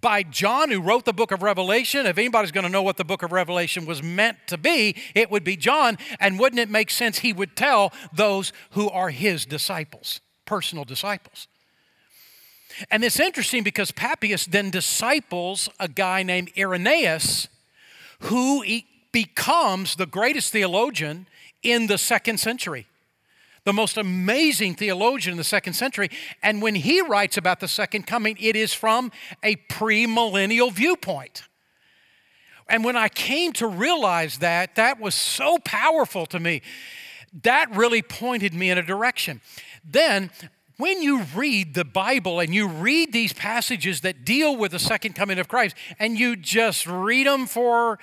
by 0.01 0.23
John, 0.23 0.71
who 0.71 0.81
wrote 0.81 1.05
the 1.05 1.13
book 1.13 1.31
of 1.31 1.43
Revelation. 1.43 2.07
If 2.07 2.17
anybody's 2.17 2.51
going 2.51 2.63
to 2.63 2.71
know 2.71 2.81
what 2.81 2.97
the 2.97 3.03
book 3.03 3.21
of 3.21 3.31
Revelation 3.31 3.85
was 3.85 4.01
meant 4.01 4.37
to 4.47 4.57
be, 4.57 4.95
it 5.13 5.29
would 5.29 5.43
be 5.43 5.55
John. 5.55 5.99
And 6.19 6.39
wouldn't 6.39 6.59
it 6.59 6.71
make 6.71 6.89
sense 6.89 7.19
he 7.19 7.33
would 7.33 7.55
tell 7.55 7.93
those 8.11 8.51
who 8.71 8.89
are 8.89 9.11
his 9.11 9.45
disciples, 9.45 10.21
personal 10.45 10.85
disciples? 10.85 11.47
And 12.89 13.03
it's 13.03 13.19
interesting 13.19 13.61
because 13.61 13.91
Papias 13.91 14.47
then 14.47 14.71
disciples 14.71 15.69
a 15.79 15.87
guy 15.87 16.23
named 16.23 16.51
Irenaeus, 16.57 17.47
who 18.21 18.63
becomes 19.11 19.95
the 19.95 20.07
greatest 20.07 20.51
theologian 20.51 21.27
in 21.63 21.87
the 21.87 21.97
second 21.97 22.39
century. 22.39 22.87
The 23.65 23.73
most 23.73 23.97
amazing 23.97 24.75
theologian 24.75 25.33
in 25.33 25.37
the 25.37 25.43
second 25.43 25.73
century. 25.73 26.09
And 26.41 26.61
when 26.61 26.75
he 26.75 27.01
writes 27.01 27.37
about 27.37 27.61
the 27.61 27.67
second 27.67 28.05
coming, 28.05 28.37
it 28.39 28.55
is 28.55 28.73
from 28.73 29.11
a 29.41 29.55
premillennial 29.69 30.71
viewpoint. 30.71 31.43
And 32.67 32.83
when 32.83 32.95
I 32.95 33.09
came 33.09 33.53
to 33.53 33.67
realize 33.67 34.39
that, 34.39 34.75
that 34.75 34.99
was 34.99 35.15
so 35.15 35.59
powerful 35.59 36.25
to 36.27 36.39
me. 36.39 36.61
That 37.43 37.73
really 37.75 38.01
pointed 38.01 38.53
me 38.53 38.69
in 38.69 38.77
a 38.77 38.83
direction. 38.83 39.41
Then, 39.83 40.29
when 40.77 41.01
you 41.01 41.23
read 41.35 41.73
the 41.73 41.85
Bible 41.85 42.39
and 42.39 42.53
you 42.53 42.67
read 42.67 43.13
these 43.13 43.31
passages 43.31 44.01
that 44.01 44.25
deal 44.25 44.55
with 44.55 44.71
the 44.71 44.79
second 44.79 45.13
coming 45.13 45.39
of 45.39 45.47
Christ, 45.47 45.75
and 45.99 46.17
you 46.17 46.35
just 46.35 46.87
read 46.87 47.27
them 47.27 47.45
for 47.45 47.99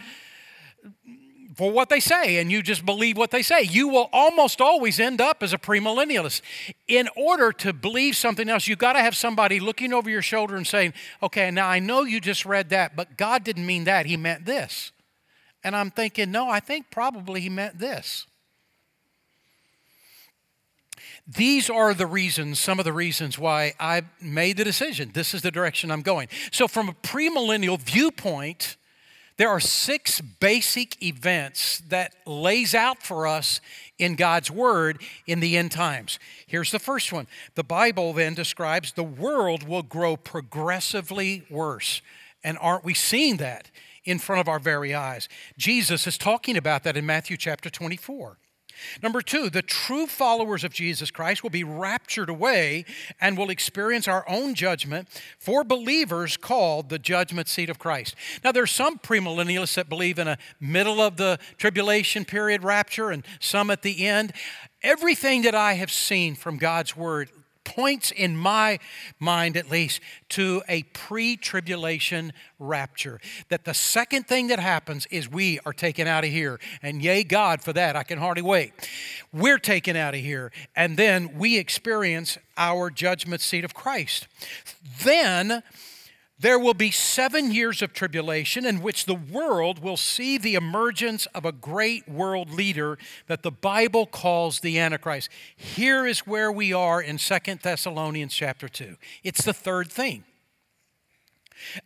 for 1.60 1.70
what 1.70 1.90
they 1.90 2.00
say 2.00 2.38
and 2.38 2.50
you 2.50 2.62
just 2.62 2.86
believe 2.86 3.18
what 3.18 3.30
they 3.30 3.42
say. 3.42 3.60
You 3.60 3.88
will 3.88 4.08
almost 4.14 4.62
always 4.62 4.98
end 4.98 5.20
up 5.20 5.42
as 5.42 5.52
a 5.52 5.58
premillennialist. 5.58 6.40
In 6.88 7.06
order 7.14 7.52
to 7.52 7.74
believe 7.74 8.16
something 8.16 8.48
else, 8.48 8.66
you've 8.66 8.78
got 8.78 8.94
to 8.94 9.00
have 9.00 9.14
somebody 9.14 9.60
looking 9.60 9.92
over 9.92 10.08
your 10.08 10.22
shoulder 10.22 10.56
and 10.56 10.66
saying, 10.66 10.94
okay, 11.22 11.50
now 11.50 11.68
I 11.68 11.78
know 11.78 12.04
you 12.04 12.18
just 12.18 12.46
read 12.46 12.70
that, 12.70 12.96
but 12.96 13.18
God 13.18 13.44
didn't 13.44 13.66
mean 13.66 13.84
that. 13.84 14.06
He 14.06 14.16
meant 14.16 14.46
this. 14.46 14.90
And 15.62 15.76
I'm 15.76 15.90
thinking, 15.90 16.30
no, 16.30 16.48
I 16.48 16.60
think 16.60 16.86
probably 16.90 17.42
he 17.42 17.50
meant 17.50 17.78
this. 17.78 18.26
These 21.28 21.68
are 21.68 21.92
the 21.92 22.06
reasons, 22.06 22.58
some 22.58 22.78
of 22.78 22.86
the 22.86 22.94
reasons 22.94 23.38
why 23.38 23.74
I 23.78 24.04
made 24.18 24.56
the 24.56 24.64
decision. 24.64 25.10
This 25.12 25.34
is 25.34 25.42
the 25.42 25.50
direction 25.50 25.90
I'm 25.90 26.00
going. 26.00 26.28
So, 26.52 26.66
from 26.66 26.88
a 26.88 26.94
premillennial 26.94 27.78
viewpoint, 27.78 28.78
there 29.40 29.48
are 29.48 29.58
six 29.58 30.20
basic 30.20 31.02
events 31.02 31.80
that 31.88 32.14
lays 32.26 32.74
out 32.74 33.02
for 33.02 33.26
us 33.26 33.62
in 33.98 34.14
God's 34.14 34.50
word 34.50 35.00
in 35.26 35.40
the 35.40 35.56
end 35.56 35.72
times. 35.72 36.18
Here's 36.46 36.70
the 36.70 36.78
first 36.78 37.10
one. 37.10 37.26
The 37.54 37.64
Bible 37.64 38.12
then 38.12 38.34
describes 38.34 38.92
the 38.92 39.02
world 39.02 39.66
will 39.66 39.82
grow 39.82 40.18
progressively 40.18 41.46
worse. 41.48 42.02
And 42.44 42.58
aren't 42.60 42.84
we 42.84 42.92
seeing 42.92 43.38
that 43.38 43.70
in 44.04 44.18
front 44.18 44.40
of 44.40 44.48
our 44.48 44.58
very 44.58 44.94
eyes? 44.94 45.26
Jesus 45.56 46.06
is 46.06 46.18
talking 46.18 46.58
about 46.58 46.82
that 46.82 46.98
in 46.98 47.06
Matthew 47.06 47.38
chapter 47.38 47.70
24. 47.70 48.36
Number 49.02 49.22
two, 49.22 49.50
the 49.50 49.62
true 49.62 50.06
followers 50.06 50.64
of 50.64 50.72
Jesus 50.72 51.10
Christ 51.10 51.42
will 51.42 51.50
be 51.50 51.64
raptured 51.64 52.28
away 52.28 52.84
and 53.20 53.36
will 53.36 53.50
experience 53.50 54.08
our 54.08 54.28
own 54.28 54.54
judgment 54.54 55.08
for 55.38 55.64
believers 55.64 56.36
called 56.36 56.88
the 56.88 56.98
judgment 56.98 57.48
seat 57.48 57.70
of 57.70 57.78
Christ. 57.78 58.14
Now, 58.44 58.52
there's 58.52 58.70
some 58.70 58.98
premillennialists 58.98 59.74
that 59.74 59.88
believe 59.88 60.18
in 60.18 60.28
a 60.28 60.38
middle 60.60 61.00
of 61.00 61.16
the 61.16 61.38
tribulation 61.58 62.24
period 62.24 62.62
rapture 62.62 63.10
and 63.10 63.24
some 63.40 63.70
at 63.70 63.82
the 63.82 64.06
end. 64.06 64.32
Everything 64.82 65.42
that 65.42 65.54
I 65.54 65.74
have 65.74 65.90
seen 65.90 66.34
from 66.34 66.56
God's 66.56 66.96
word 66.96 67.30
points 67.74 68.10
in 68.10 68.36
my 68.36 68.78
mind 69.18 69.56
at 69.56 69.70
least 69.70 70.00
to 70.30 70.62
a 70.68 70.82
pre 70.82 71.36
tribulation 71.36 72.32
rapture. 72.58 73.20
That 73.48 73.64
the 73.64 73.74
second 73.74 74.26
thing 74.26 74.48
that 74.48 74.58
happens 74.58 75.06
is 75.10 75.30
we 75.30 75.60
are 75.64 75.72
taken 75.72 76.06
out 76.06 76.24
of 76.24 76.30
here. 76.30 76.58
And 76.82 77.02
yay, 77.02 77.22
God, 77.22 77.62
for 77.62 77.72
that. 77.72 77.96
I 77.96 78.02
can 78.02 78.18
hardly 78.18 78.42
wait. 78.42 78.72
We're 79.32 79.58
taken 79.58 79.96
out 79.96 80.14
of 80.14 80.20
here. 80.20 80.50
And 80.74 80.96
then 80.96 81.38
we 81.38 81.58
experience 81.58 82.38
our 82.56 82.90
judgment 82.90 83.40
seat 83.40 83.64
of 83.64 83.72
Christ. 83.72 84.26
Then, 85.04 85.62
there 86.40 86.58
will 86.58 86.74
be 86.74 86.90
seven 86.90 87.52
years 87.52 87.82
of 87.82 87.92
tribulation 87.92 88.64
in 88.64 88.80
which 88.80 89.04
the 89.04 89.14
world 89.14 89.80
will 89.80 89.96
see 89.96 90.38
the 90.38 90.54
emergence 90.54 91.26
of 91.26 91.44
a 91.44 91.52
great 91.52 92.08
world 92.08 92.50
leader 92.50 92.98
that 93.26 93.42
the 93.42 93.50
Bible 93.50 94.06
calls 94.06 94.60
the 94.60 94.78
Antichrist. 94.78 95.28
Here 95.54 96.06
is 96.06 96.20
where 96.20 96.50
we 96.50 96.72
are 96.72 97.02
in 97.02 97.18
Second 97.18 97.60
Thessalonians 97.60 98.34
chapter 98.34 98.68
2. 98.68 98.96
It's 99.22 99.44
the 99.44 99.52
third 99.52 99.92
thing. 99.92 100.24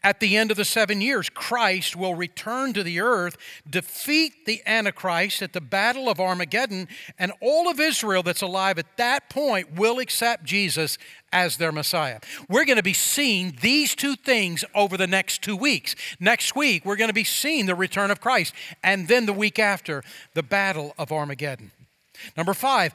At 0.02 0.20
the 0.20 0.36
end 0.36 0.50
of 0.50 0.56
the 0.56 0.64
seven 0.64 1.00
years, 1.00 1.28
Christ 1.28 1.96
will 1.96 2.14
return 2.14 2.72
to 2.74 2.82
the 2.82 3.00
earth, 3.00 3.36
defeat 3.68 4.46
the 4.46 4.62
Antichrist 4.66 5.42
at 5.42 5.52
the 5.52 5.60
Battle 5.60 6.08
of 6.08 6.20
Armageddon, 6.20 6.88
and 7.18 7.32
all 7.40 7.68
of 7.68 7.80
Israel 7.80 8.22
that's 8.22 8.42
alive 8.42 8.78
at 8.78 8.96
that 8.96 9.28
point 9.28 9.74
will 9.74 9.98
accept 9.98 10.44
Jesus 10.44 10.98
as 11.32 11.56
their 11.56 11.72
Messiah. 11.72 12.20
We're 12.48 12.64
going 12.64 12.76
to 12.76 12.82
be 12.82 12.92
seeing 12.92 13.58
these 13.60 13.94
two 13.94 14.16
things 14.16 14.64
over 14.74 14.96
the 14.96 15.06
next 15.06 15.42
two 15.42 15.56
weeks. 15.56 15.96
Next 16.20 16.54
week, 16.54 16.84
we're 16.84 16.96
going 16.96 17.08
to 17.08 17.14
be 17.14 17.24
seeing 17.24 17.66
the 17.66 17.74
return 17.74 18.10
of 18.10 18.20
Christ, 18.20 18.54
and 18.82 19.08
then 19.08 19.26
the 19.26 19.32
week 19.32 19.58
after, 19.58 20.02
the 20.34 20.42
Battle 20.42 20.94
of 20.96 21.10
Armageddon. 21.10 21.72
Number 22.36 22.54
five, 22.54 22.92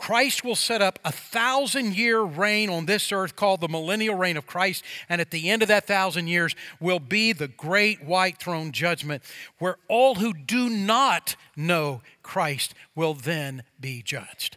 Christ 0.00 0.44
will 0.44 0.56
set 0.56 0.80
up 0.80 0.98
a 1.04 1.12
thousand 1.12 1.94
year 1.94 2.22
reign 2.22 2.70
on 2.70 2.86
this 2.86 3.12
earth 3.12 3.36
called 3.36 3.60
the 3.60 3.68
millennial 3.68 4.14
reign 4.14 4.38
of 4.38 4.46
Christ. 4.46 4.82
And 5.10 5.20
at 5.20 5.30
the 5.30 5.50
end 5.50 5.60
of 5.60 5.68
that 5.68 5.86
thousand 5.86 6.28
years 6.28 6.56
will 6.80 7.00
be 7.00 7.34
the 7.34 7.48
great 7.48 8.02
white 8.02 8.38
throne 8.38 8.72
judgment, 8.72 9.22
where 9.58 9.76
all 9.88 10.14
who 10.14 10.32
do 10.32 10.70
not 10.70 11.36
know 11.54 12.00
Christ 12.22 12.72
will 12.94 13.12
then 13.12 13.62
be 13.78 14.00
judged. 14.00 14.56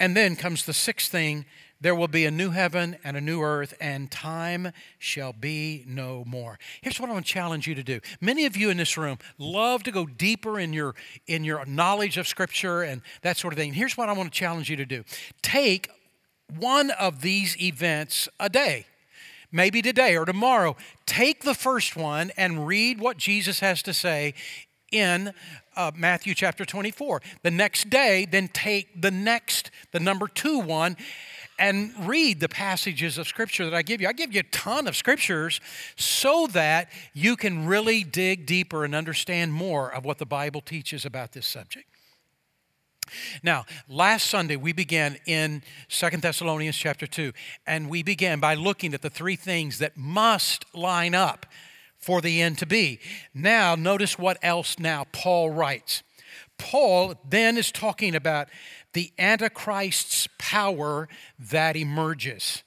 And 0.00 0.16
then 0.16 0.34
comes 0.34 0.66
the 0.66 0.72
sixth 0.72 1.12
thing 1.12 1.44
there 1.82 1.94
will 1.94 2.08
be 2.08 2.24
a 2.24 2.30
new 2.30 2.50
heaven 2.50 2.96
and 3.02 3.16
a 3.16 3.20
new 3.20 3.42
earth, 3.42 3.74
and 3.80 4.10
time 4.10 4.72
shall 4.98 5.32
be 5.32 5.84
no 5.86 6.24
more. 6.24 6.58
Here's 6.80 7.00
what 7.00 7.10
I 7.10 7.12
want 7.12 7.26
to 7.26 7.32
challenge 7.32 7.66
you 7.66 7.74
to 7.74 7.82
do. 7.82 8.00
Many 8.20 8.46
of 8.46 8.56
you 8.56 8.70
in 8.70 8.76
this 8.76 8.96
room 8.96 9.18
love 9.36 9.82
to 9.82 9.90
go 9.90 10.06
deeper 10.06 10.58
in 10.58 10.72
your 10.72 10.94
in 11.26 11.44
your 11.44 11.66
knowledge 11.66 12.16
of 12.16 12.28
Scripture 12.28 12.82
and 12.82 13.02
that 13.22 13.36
sort 13.36 13.52
of 13.52 13.58
thing. 13.58 13.74
Here's 13.74 13.96
what 13.96 14.08
I 14.08 14.12
want 14.12 14.32
to 14.32 14.38
challenge 14.38 14.70
you 14.70 14.76
to 14.76 14.86
do. 14.86 15.04
Take 15.42 15.90
one 16.56 16.90
of 16.92 17.20
these 17.20 17.60
events 17.60 18.28
a 18.38 18.48
day. 18.48 18.86
Maybe 19.50 19.82
today 19.82 20.16
or 20.16 20.24
tomorrow. 20.24 20.76
Take 21.04 21.42
the 21.42 21.54
first 21.54 21.96
one 21.96 22.30
and 22.36 22.66
read 22.66 23.00
what 23.00 23.18
Jesus 23.18 23.60
has 23.60 23.82
to 23.82 23.92
say 23.92 24.34
in 24.90 25.32
uh, 25.76 25.90
Matthew 25.96 26.34
chapter 26.34 26.64
24. 26.64 27.22
The 27.42 27.50
next 27.50 27.90
day, 27.90 28.26
then 28.30 28.48
take 28.48 29.00
the 29.00 29.10
next, 29.10 29.70
the 29.90 30.00
number 30.00 30.28
two 30.28 30.58
one, 30.58 30.96
and 31.62 31.92
read 32.08 32.40
the 32.40 32.48
passages 32.48 33.18
of 33.18 33.28
Scripture 33.28 33.64
that 33.64 33.72
I 33.72 33.82
give 33.82 34.00
you. 34.00 34.08
I 34.08 34.12
give 34.12 34.34
you 34.34 34.40
a 34.40 34.50
ton 34.50 34.88
of 34.88 34.96
Scriptures 34.96 35.60
so 35.94 36.48
that 36.48 36.88
you 37.14 37.36
can 37.36 37.66
really 37.66 38.02
dig 38.02 38.46
deeper 38.46 38.84
and 38.84 38.96
understand 38.96 39.52
more 39.52 39.88
of 39.88 40.04
what 40.04 40.18
the 40.18 40.26
Bible 40.26 40.60
teaches 40.60 41.04
about 41.04 41.30
this 41.30 41.46
subject. 41.46 41.86
Now, 43.44 43.64
last 43.88 44.26
Sunday 44.26 44.56
we 44.56 44.72
began 44.72 45.18
in 45.24 45.62
Second 45.86 46.24
Thessalonians 46.24 46.76
chapter 46.76 47.06
2, 47.06 47.32
and 47.64 47.88
we 47.88 48.02
began 48.02 48.40
by 48.40 48.54
looking 48.54 48.92
at 48.92 49.02
the 49.02 49.10
three 49.10 49.36
things 49.36 49.78
that 49.78 49.96
must 49.96 50.64
line 50.74 51.14
up 51.14 51.46
for 51.96 52.20
the 52.20 52.42
end 52.42 52.58
to 52.58 52.66
be. 52.66 52.98
Now, 53.32 53.76
notice 53.76 54.18
what 54.18 54.36
else 54.42 54.80
now 54.80 55.06
Paul 55.12 55.50
writes. 55.50 56.02
Paul 56.58 57.14
then 57.28 57.56
is 57.56 57.70
talking 57.70 58.16
about 58.16 58.48
the 58.92 59.12
Antichrist's 59.18 60.28
power 60.38 61.08
that 61.38 61.76
emerges. 61.76 62.62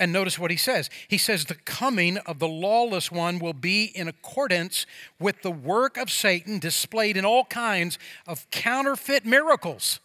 And 0.00 0.12
notice 0.12 0.38
what 0.38 0.50
he 0.50 0.56
says. 0.56 0.90
He 1.08 1.18
says, 1.18 1.44
The 1.44 1.56
coming 1.56 2.18
of 2.18 2.38
the 2.38 2.48
lawless 2.48 3.10
one 3.10 3.38
will 3.40 3.52
be 3.52 3.84
in 3.84 4.06
accordance 4.06 4.86
with 5.18 5.42
the 5.42 5.50
work 5.50 5.96
of 5.96 6.10
Satan 6.10 6.60
displayed 6.60 7.16
in 7.16 7.24
all 7.24 7.44
kinds 7.44 7.98
of 8.26 8.48
counterfeit 8.50 9.26
miracles. 9.26 9.98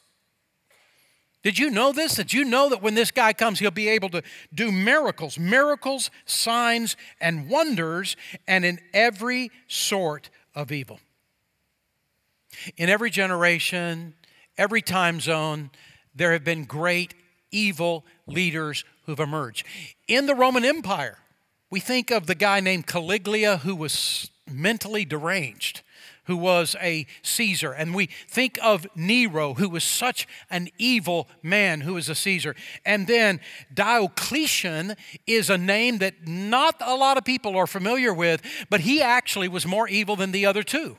Did 1.43 1.59
you 1.59 1.69
know 1.69 1.91
this? 1.91 2.15
Did 2.15 2.33
you 2.33 2.45
know 2.45 2.69
that 2.69 2.81
when 2.81 2.95
this 2.95 3.11
guy 3.11 3.33
comes, 3.33 3.59
he'll 3.59 3.69
be 3.69 3.89
able 3.89 4.09
to 4.09 4.23
do 4.53 4.71
miracles, 4.71 5.37
miracles, 5.37 6.09
signs, 6.25 6.95
and 7.19 7.49
wonders, 7.49 8.15
and 8.47 8.63
in 8.63 8.79
every 8.93 9.51
sort 9.67 10.29
of 10.55 10.71
evil? 10.71 11.01
In 12.77 12.89
every 12.89 13.09
generation, 13.09 14.13
every 14.57 14.81
time 14.81 15.19
zone, 15.19 15.69
there 16.15 16.33
have 16.33 16.43
been 16.43 16.65
great 16.65 17.13
evil 17.51 18.05
leaders 18.27 18.83
who've 19.05 19.19
emerged. 19.19 19.65
In 20.07 20.25
the 20.25 20.35
Roman 20.35 20.65
Empire, 20.65 21.17
we 21.69 21.79
think 21.79 22.11
of 22.11 22.27
the 22.27 22.35
guy 22.35 22.59
named 22.59 22.87
Caligula 22.87 23.57
who 23.57 23.75
was 23.75 24.29
mentally 24.47 25.05
deranged, 25.05 25.81
who 26.25 26.37
was 26.37 26.75
a 26.79 27.05
Caesar. 27.21 27.71
And 27.71 27.93
we 27.93 28.07
think 28.27 28.59
of 28.61 28.85
Nero, 28.95 29.55
who 29.55 29.69
was 29.69 29.83
such 29.83 30.27
an 30.49 30.69
evil 30.77 31.27
man 31.41 31.81
who 31.81 31.95
was 31.95 32.09
a 32.09 32.15
Caesar. 32.15 32.55
And 32.85 33.07
then 33.07 33.39
Diocletian 33.73 34.95
is 35.25 35.49
a 35.49 35.57
name 35.57 35.97
that 35.97 36.27
not 36.27 36.75
a 36.79 36.95
lot 36.95 37.17
of 37.17 37.25
people 37.25 37.55
are 37.55 37.67
familiar 37.67 38.13
with, 38.13 38.41
but 38.69 38.81
he 38.81 39.01
actually 39.01 39.47
was 39.47 39.65
more 39.65 39.87
evil 39.87 40.15
than 40.15 40.31
the 40.31 40.45
other 40.45 40.63
two. 40.63 40.97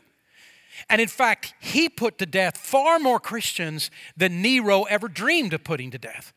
And 0.88 1.00
in 1.00 1.09
fact, 1.09 1.54
he 1.61 1.88
put 1.88 2.19
to 2.19 2.26
death 2.26 2.57
far 2.57 2.99
more 2.99 3.21
Christians 3.21 3.90
than 4.16 4.43
Nero 4.43 4.85
ever 4.85 5.09
dreamed 5.09 5.52
of 5.52 5.64
putting 5.64 5.90
to 5.90 5.99
death. 5.99 6.33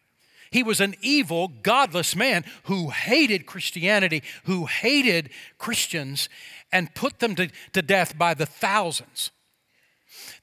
He 0.51 0.63
was 0.63 0.79
an 0.79 0.96
evil, 1.01 1.50
godless 1.50 2.15
man 2.15 2.46
who 2.63 2.89
hated 2.89 3.46
Christianity, 3.46 4.24
who 4.46 4.65
hated 4.65 5.29
Christians, 5.58 6.29
and 6.72 6.94
put 6.96 7.20
them 7.20 7.36
to, 7.36 7.50
to 7.74 7.82
death 7.82 8.17
by 8.17 8.34
the 8.34 8.46
thousands. 8.46 9.32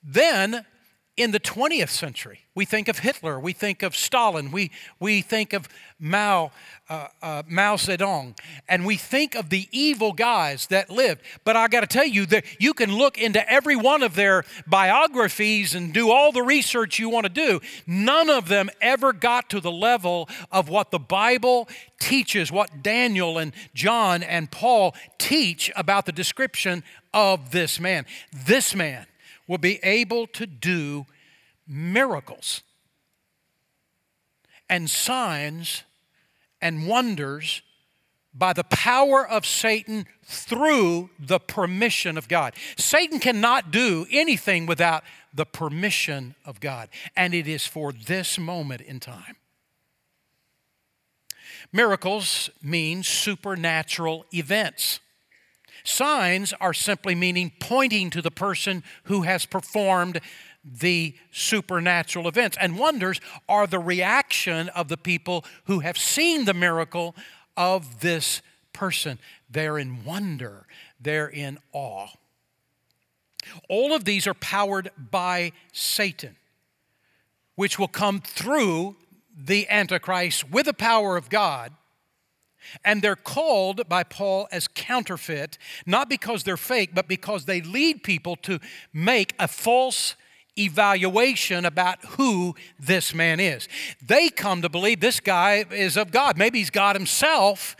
Then, 0.02 0.66
in 1.16 1.30
the 1.30 1.38
20th 1.38 1.90
century, 1.90 2.40
we 2.56 2.64
think 2.64 2.88
of 2.88 2.98
Hitler, 2.98 3.38
we 3.38 3.52
think 3.52 3.84
of 3.84 3.94
Stalin, 3.94 4.50
we, 4.50 4.72
we 4.98 5.22
think 5.22 5.52
of 5.52 5.68
Mao, 6.00 6.50
uh, 6.88 7.06
uh, 7.22 7.42
Mao 7.48 7.76
Zedong, 7.76 8.36
and 8.68 8.84
we 8.84 8.96
think 8.96 9.36
of 9.36 9.48
the 9.48 9.68
evil 9.70 10.12
guys 10.12 10.66
that 10.68 10.90
lived. 10.90 11.20
But 11.44 11.54
I 11.54 11.68
got 11.68 11.82
to 11.82 11.86
tell 11.86 12.06
you 12.06 12.26
that 12.26 12.44
you 12.58 12.74
can 12.74 12.96
look 12.96 13.16
into 13.16 13.48
every 13.48 13.76
one 13.76 14.02
of 14.02 14.16
their 14.16 14.42
biographies 14.66 15.74
and 15.74 15.94
do 15.94 16.10
all 16.10 16.32
the 16.32 16.42
research 16.42 16.98
you 16.98 17.08
want 17.08 17.26
to 17.26 17.32
do. 17.32 17.60
None 17.86 18.28
of 18.28 18.48
them 18.48 18.68
ever 18.80 19.12
got 19.12 19.48
to 19.50 19.60
the 19.60 19.72
level 19.72 20.28
of 20.50 20.68
what 20.68 20.90
the 20.90 20.98
Bible 20.98 21.68
teaches, 22.00 22.50
what 22.50 22.82
Daniel 22.82 23.38
and 23.38 23.52
John 23.72 24.24
and 24.24 24.50
Paul 24.50 24.96
teach 25.18 25.70
about 25.76 26.06
the 26.06 26.12
description 26.12 26.82
of 27.12 27.52
this 27.52 27.78
man. 27.78 28.04
This 28.32 28.74
man 28.74 29.06
will 29.46 29.58
be 29.58 29.78
able 29.82 30.26
to 30.28 30.46
do 30.46 31.06
miracles 31.66 32.62
and 34.68 34.88
signs 34.88 35.82
and 36.60 36.88
wonders 36.88 37.62
by 38.34 38.52
the 38.52 38.64
power 38.64 39.26
of 39.26 39.46
Satan 39.46 40.06
through 40.24 41.10
the 41.18 41.38
permission 41.38 42.18
of 42.18 42.26
God. 42.26 42.54
Satan 42.76 43.20
cannot 43.20 43.70
do 43.70 44.06
anything 44.10 44.66
without 44.66 45.04
the 45.32 45.46
permission 45.46 46.34
of 46.44 46.60
God, 46.60 46.88
and 47.16 47.32
it 47.34 47.46
is 47.46 47.66
for 47.66 47.92
this 47.92 48.38
moment 48.38 48.80
in 48.80 48.98
time. 48.98 49.36
Miracles 51.72 52.50
mean 52.62 53.02
supernatural 53.02 54.26
events. 54.32 55.00
Signs 55.84 56.54
are 56.60 56.72
simply 56.72 57.14
meaning 57.14 57.52
pointing 57.60 58.10
to 58.10 58.22
the 58.22 58.30
person 58.30 58.82
who 59.04 59.22
has 59.22 59.44
performed 59.46 60.20
the 60.64 61.14
supernatural 61.30 62.26
events. 62.26 62.56
And 62.58 62.78
wonders 62.78 63.20
are 63.48 63.66
the 63.66 63.78
reaction 63.78 64.70
of 64.70 64.88
the 64.88 64.96
people 64.96 65.44
who 65.64 65.80
have 65.80 65.98
seen 65.98 66.46
the 66.46 66.54
miracle 66.54 67.14
of 67.56 68.00
this 68.00 68.40
person. 68.72 69.18
They're 69.50 69.78
in 69.78 70.04
wonder, 70.04 70.66
they're 70.98 71.28
in 71.28 71.58
awe. 71.72 72.08
All 73.68 73.94
of 73.94 74.06
these 74.06 74.26
are 74.26 74.34
powered 74.34 74.90
by 75.10 75.52
Satan, 75.72 76.36
which 77.56 77.78
will 77.78 77.88
come 77.88 78.22
through 78.22 78.96
the 79.36 79.68
Antichrist 79.68 80.50
with 80.50 80.64
the 80.64 80.72
power 80.72 81.18
of 81.18 81.28
God. 81.28 81.72
And 82.84 83.02
they're 83.02 83.16
called 83.16 83.88
by 83.88 84.04
Paul 84.04 84.48
as 84.52 84.68
counterfeit, 84.68 85.58
not 85.86 86.08
because 86.08 86.44
they're 86.44 86.56
fake, 86.56 86.90
but 86.94 87.08
because 87.08 87.44
they 87.44 87.60
lead 87.60 88.02
people 88.02 88.36
to 88.36 88.60
make 88.92 89.34
a 89.38 89.48
false 89.48 90.16
evaluation 90.58 91.64
about 91.64 92.04
who 92.04 92.54
this 92.78 93.14
man 93.14 93.40
is. 93.40 93.68
They 94.04 94.28
come 94.28 94.62
to 94.62 94.68
believe 94.68 95.00
this 95.00 95.20
guy 95.20 95.64
is 95.70 95.96
of 95.96 96.12
God. 96.12 96.38
Maybe 96.38 96.58
he's 96.58 96.70
God 96.70 96.96
himself, 96.96 97.76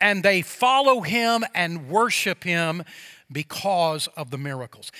and 0.00 0.22
they 0.22 0.42
follow 0.42 1.02
him 1.02 1.44
and 1.54 1.88
worship 1.88 2.44
him 2.44 2.82
because 3.30 4.08
of 4.16 4.30
the 4.30 4.38
miracles. 4.38 4.92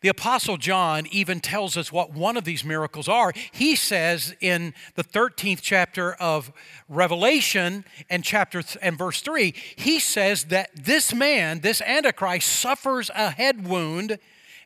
The 0.00 0.08
Apostle 0.08 0.56
John 0.56 1.06
even 1.10 1.40
tells 1.40 1.76
us 1.76 1.92
what 1.92 2.12
one 2.12 2.38
of 2.38 2.44
these 2.44 2.64
miracles 2.64 3.06
are. 3.06 3.32
He 3.52 3.76
says 3.76 4.34
in 4.40 4.72
the 4.94 5.04
13th 5.04 5.60
chapter 5.60 6.14
of 6.14 6.52
Revelation 6.88 7.84
and 8.08 8.24
chapter 8.24 8.62
th- 8.62 8.78
and 8.80 8.96
verse 8.96 9.20
3, 9.20 9.54
he 9.76 10.00
says 10.00 10.44
that 10.44 10.70
this 10.74 11.14
man, 11.14 11.60
this 11.60 11.82
Antichrist, 11.82 12.48
suffers 12.48 13.10
a 13.14 13.30
head 13.30 13.68
wound 13.68 14.18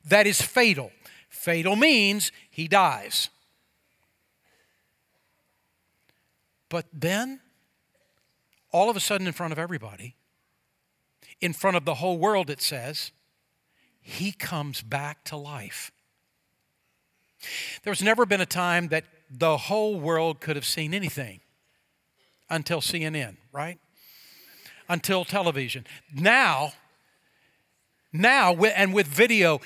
that 0.05 0.27
is 0.27 0.41
fatal. 0.41 0.93
Fatal 1.29 1.75
means 1.75 2.31
he 2.49 2.69
dies. 2.69 3.29
But 6.69 6.87
then, 6.93 7.41
all 8.71 8.89
of 8.89 8.97
a 8.97 9.01
sudden, 9.01 9.27
in 9.27 9.33
front 9.33 9.53
of 9.53 9.59
everybody, 9.59 10.17
in 11.41 11.53
front 11.53 11.77
of 11.77 11.85
the 11.85 11.95
whole 11.95 12.19
world, 12.19 12.51
it 12.51 12.63
says, 12.63 13.11
he 14.07 14.33
comes 14.33 14.83
back 14.83 15.25
to 15.25 15.37
life. 15.37 15.91
There's 17.83 18.03
never 18.03 18.27
been 18.27 18.43
a 18.43 18.47
time 18.47 18.89
that 18.89 19.05
the 19.31 19.57
whole 19.57 19.99
world 19.99 20.41
could 20.41 20.57
have 20.57 20.67
seen 20.67 20.93
anything 20.93 21.41
until 22.51 22.83
CNN, 22.83 23.37
right? 23.51 23.79
Until 24.91 25.25
television. 25.25 25.87
Now, 26.15 26.75
now, 28.13 28.55
and 28.55 28.93
with 28.93 29.07
video, 29.07 29.63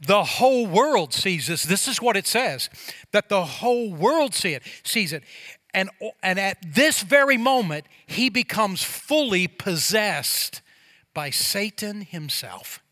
the 0.00 0.24
whole 0.24 0.66
world 0.66 1.14
sees 1.14 1.46
this. 1.46 1.62
This 1.62 1.86
is 1.86 2.02
what 2.02 2.16
it 2.16 2.26
says 2.26 2.68
that 3.12 3.28
the 3.28 3.44
whole 3.44 3.94
world 3.94 4.34
see 4.34 4.52
it, 4.54 4.64
sees 4.82 5.12
it. 5.12 5.22
And, 5.72 5.90
and 6.24 6.40
at 6.40 6.58
this 6.74 7.02
very 7.02 7.36
moment, 7.36 7.86
he 8.04 8.30
becomes 8.30 8.82
fully 8.82 9.46
possessed 9.46 10.60
by 11.14 11.30
Satan 11.30 12.00
himself. 12.00 12.82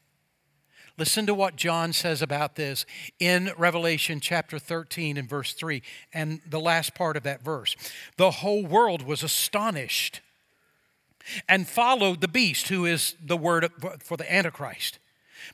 Listen 0.96 1.26
to 1.26 1.34
what 1.34 1.56
John 1.56 1.92
says 1.92 2.22
about 2.22 2.54
this 2.54 2.86
in 3.18 3.50
Revelation 3.58 4.20
chapter 4.20 4.60
13 4.60 5.16
and 5.16 5.28
verse 5.28 5.52
3, 5.52 5.82
and 6.12 6.40
the 6.48 6.60
last 6.60 6.94
part 6.94 7.16
of 7.16 7.24
that 7.24 7.42
verse. 7.42 7.74
The 8.16 8.30
whole 8.30 8.64
world 8.64 9.02
was 9.02 9.24
astonished 9.24 10.20
and 11.48 11.66
followed 11.68 12.20
the 12.20 12.28
beast, 12.28 12.68
who 12.68 12.84
is 12.84 13.16
the 13.20 13.36
word 13.36 13.68
for 14.04 14.16
the 14.16 14.32
Antichrist. 14.32 15.00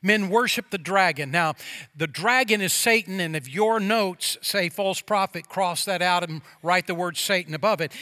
Men 0.02 0.28
worship 0.28 0.70
the 0.70 0.78
dragon. 0.78 1.30
Now, 1.30 1.54
the 1.96 2.06
dragon 2.06 2.60
is 2.60 2.74
Satan, 2.74 3.18
and 3.18 3.34
if 3.34 3.48
your 3.48 3.80
notes 3.80 4.36
say 4.42 4.68
false 4.68 5.00
prophet, 5.00 5.48
cross 5.48 5.86
that 5.86 6.02
out 6.02 6.28
and 6.28 6.42
write 6.62 6.86
the 6.86 6.94
word 6.94 7.16
Satan 7.16 7.54
above 7.54 7.80
it 7.80 7.92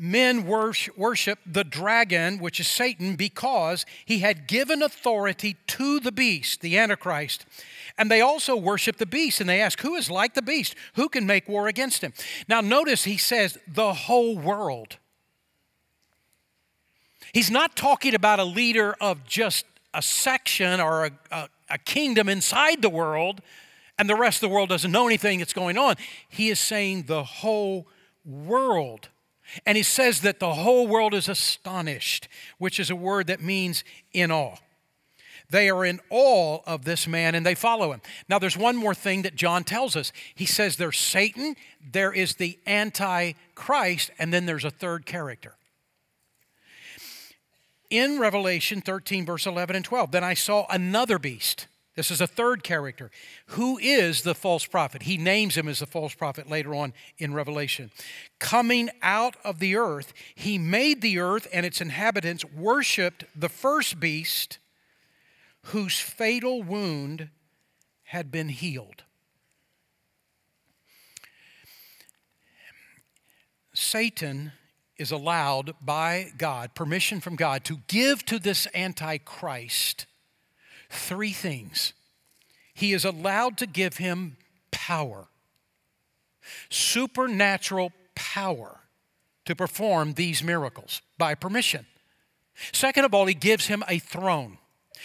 men 0.00 0.46
worship 0.46 1.38
the 1.44 1.62
dragon, 1.62 2.38
which 2.38 2.58
is 2.58 2.66
Satan, 2.66 3.16
because 3.16 3.84
he 4.06 4.20
had 4.20 4.48
given 4.48 4.82
authority 4.82 5.56
to 5.66 6.00
the 6.00 6.10
beast, 6.10 6.62
the 6.62 6.78
Antichrist. 6.78 7.44
And 7.98 8.10
they 8.10 8.22
also 8.22 8.56
worship 8.56 8.96
the 8.96 9.04
beast, 9.04 9.42
and 9.42 9.48
they 9.48 9.60
ask, 9.60 9.78
Who 9.82 9.96
is 9.96 10.10
like 10.10 10.32
the 10.32 10.40
beast? 10.40 10.74
Who 10.94 11.10
can 11.10 11.26
make 11.26 11.50
war 11.50 11.68
against 11.68 12.02
him? 12.02 12.14
Now, 12.48 12.62
notice 12.62 13.04
he 13.04 13.18
says, 13.18 13.58
The 13.68 13.92
whole 13.92 14.38
world. 14.38 14.96
He's 17.34 17.50
not 17.50 17.76
talking 17.76 18.14
about 18.14 18.38
a 18.38 18.44
leader 18.44 18.96
of 19.02 19.26
just 19.26 19.66
a 19.92 20.00
section 20.00 20.80
or 20.80 21.06
a, 21.06 21.10
a, 21.30 21.48
a 21.68 21.78
kingdom 21.78 22.30
inside 22.30 22.80
the 22.80 22.88
world, 22.88 23.42
and 23.98 24.08
the 24.08 24.16
rest 24.16 24.42
of 24.42 24.48
the 24.48 24.54
world 24.54 24.70
doesn't 24.70 24.90
know 24.90 25.06
anything 25.06 25.40
that's 25.40 25.52
going 25.52 25.76
on. 25.76 25.96
He 26.26 26.48
is 26.48 26.58
saying 26.58 27.02
the 27.02 27.22
whole 27.22 27.86
world 28.24 29.10
and 29.66 29.76
he 29.76 29.82
says 29.82 30.20
that 30.20 30.40
the 30.40 30.54
whole 30.54 30.86
world 30.86 31.14
is 31.14 31.28
astonished, 31.28 32.28
which 32.58 32.78
is 32.78 32.90
a 32.90 32.96
word 32.96 33.26
that 33.28 33.42
means 33.42 33.84
in 34.12 34.30
awe. 34.30 34.56
They 35.50 35.68
are 35.68 35.84
in 35.84 36.00
awe 36.10 36.60
of 36.64 36.84
this 36.84 37.08
man 37.08 37.34
and 37.34 37.44
they 37.44 37.56
follow 37.56 37.92
him. 37.92 38.00
Now, 38.28 38.38
there's 38.38 38.56
one 38.56 38.76
more 38.76 38.94
thing 38.94 39.22
that 39.22 39.34
John 39.34 39.64
tells 39.64 39.96
us. 39.96 40.12
He 40.34 40.46
says 40.46 40.76
there's 40.76 40.98
Satan, 40.98 41.56
there 41.80 42.12
is 42.12 42.36
the 42.36 42.58
Antichrist, 42.66 44.10
and 44.18 44.32
then 44.32 44.46
there's 44.46 44.64
a 44.64 44.70
third 44.70 45.06
character. 45.06 45.56
In 47.90 48.20
Revelation 48.20 48.80
13, 48.80 49.26
verse 49.26 49.46
11 49.46 49.74
and 49.74 49.84
12, 49.84 50.12
then 50.12 50.22
I 50.22 50.34
saw 50.34 50.66
another 50.70 51.18
beast 51.18 51.66
this 52.00 52.10
is 52.10 52.22
a 52.22 52.26
third 52.26 52.62
character. 52.62 53.10
Who 53.48 53.76
is 53.76 54.22
the 54.22 54.34
false 54.34 54.64
prophet? 54.64 55.02
He 55.02 55.18
names 55.18 55.54
him 55.54 55.68
as 55.68 55.80
the 55.80 55.86
false 55.86 56.14
prophet 56.14 56.48
later 56.48 56.74
on 56.74 56.94
in 57.18 57.34
Revelation. 57.34 57.90
Coming 58.38 58.88
out 59.02 59.36
of 59.44 59.58
the 59.58 59.76
earth, 59.76 60.14
he 60.34 60.56
made 60.56 61.02
the 61.02 61.18
earth 61.18 61.46
and 61.52 61.66
its 61.66 61.82
inhabitants 61.82 62.42
worshiped 62.42 63.24
the 63.36 63.50
first 63.50 64.00
beast 64.00 64.56
whose 65.64 66.00
fatal 66.00 66.62
wound 66.62 67.28
had 68.04 68.32
been 68.32 68.48
healed. 68.48 69.02
Satan 73.74 74.52
is 74.96 75.10
allowed 75.10 75.74
by 75.82 76.32
God, 76.38 76.74
permission 76.74 77.20
from 77.20 77.36
God, 77.36 77.62
to 77.64 77.80
give 77.88 78.24
to 78.24 78.38
this 78.38 78.66
Antichrist 78.74 80.06
three 80.90 81.32
things. 81.32 81.92
He 82.74 82.92
is 82.92 83.04
allowed 83.04 83.56
to 83.58 83.66
give 83.66 83.96
him 83.96 84.36
power, 84.70 85.28
supernatural 86.68 87.92
power 88.14 88.80
to 89.46 89.56
perform 89.56 90.14
these 90.14 90.42
miracles 90.42 91.02
by 91.16 91.34
permission. 91.34 91.86
Second 92.72 93.04
of 93.04 93.14
all, 93.14 93.26
he 93.26 93.34
gives 93.34 93.66
him 93.66 93.82
a 93.88 93.98
throne. 93.98 94.58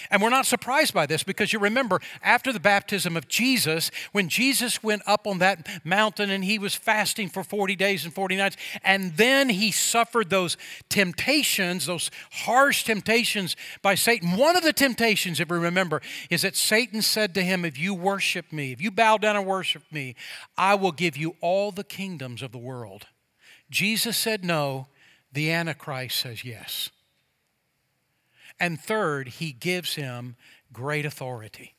And 0.09 0.21
we're 0.21 0.29
not 0.29 0.45
surprised 0.45 0.93
by 0.93 1.05
this 1.05 1.23
because 1.23 1.53
you 1.53 1.59
remember 1.59 1.99
after 2.21 2.51
the 2.53 2.59
baptism 2.59 3.15
of 3.17 3.27
Jesus, 3.27 3.91
when 4.11 4.29
Jesus 4.29 4.83
went 4.83 5.01
up 5.05 5.27
on 5.27 5.39
that 5.39 5.67
mountain 5.83 6.29
and 6.29 6.43
he 6.43 6.59
was 6.59 6.75
fasting 6.75 7.29
for 7.29 7.43
40 7.43 7.75
days 7.75 8.05
and 8.05 8.13
40 8.13 8.35
nights, 8.35 8.57
and 8.83 9.15
then 9.17 9.49
he 9.49 9.71
suffered 9.71 10.29
those 10.29 10.57
temptations, 10.89 11.85
those 11.85 12.11
harsh 12.31 12.83
temptations 12.83 13.55
by 13.81 13.95
Satan. 13.95 14.37
One 14.37 14.55
of 14.55 14.63
the 14.63 14.73
temptations, 14.73 15.39
if 15.39 15.49
we 15.49 15.57
remember, 15.57 16.01
is 16.29 16.43
that 16.43 16.55
Satan 16.55 17.01
said 17.01 17.33
to 17.35 17.41
him, 17.41 17.65
If 17.65 17.77
you 17.77 17.93
worship 17.93 18.51
me, 18.51 18.71
if 18.71 18.81
you 18.81 18.91
bow 18.91 19.17
down 19.17 19.35
and 19.35 19.45
worship 19.45 19.83
me, 19.91 20.15
I 20.57 20.75
will 20.75 20.91
give 20.91 21.17
you 21.17 21.35
all 21.41 21.71
the 21.71 21.83
kingdoms 21.83 22.41
of 22.41 22.51
the 22.51 22.57
world. 22.57 23.07
Jesus 23.69 24.17
said 24.17 24.43
no, 24.43 24.87
the 25.31 25.51
Antichrist 25.51 26.17
says 26.17 26.43
yes. 26.45 26.89
And 28.59 28.79
third, 28.79 29.27
he 29.27 29.51
gives 29.51 29.95
him 29.95 30.35
great 30.71 31.05
authority. 31.05 31.75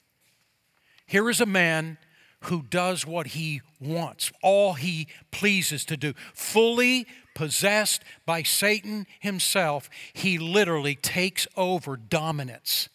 Here 1.06 1.30
is 1.30 1.40
a 1.40 1.46
man 1.46 1.98
who 2.44 2.62
does 2.62 3.06
what 3.06 3.28
he 3.28 3.60
wants, 3.80 4.30
all 4.42 4.74
he 4.74 5.08
pleases 5.30 5.84
to 5.86 5.96
do. 5.96 6.12
Fully 6.34 7.06
possessed 7.34 8.02
by 8.24 8.42
Satan 8.42 9.06
himself, 9.20 9.88
he 10.12 10.38
literally 10.38 10.94
takes 10.94 11.46
over 11.56 11.96
dominance 11.96 12.88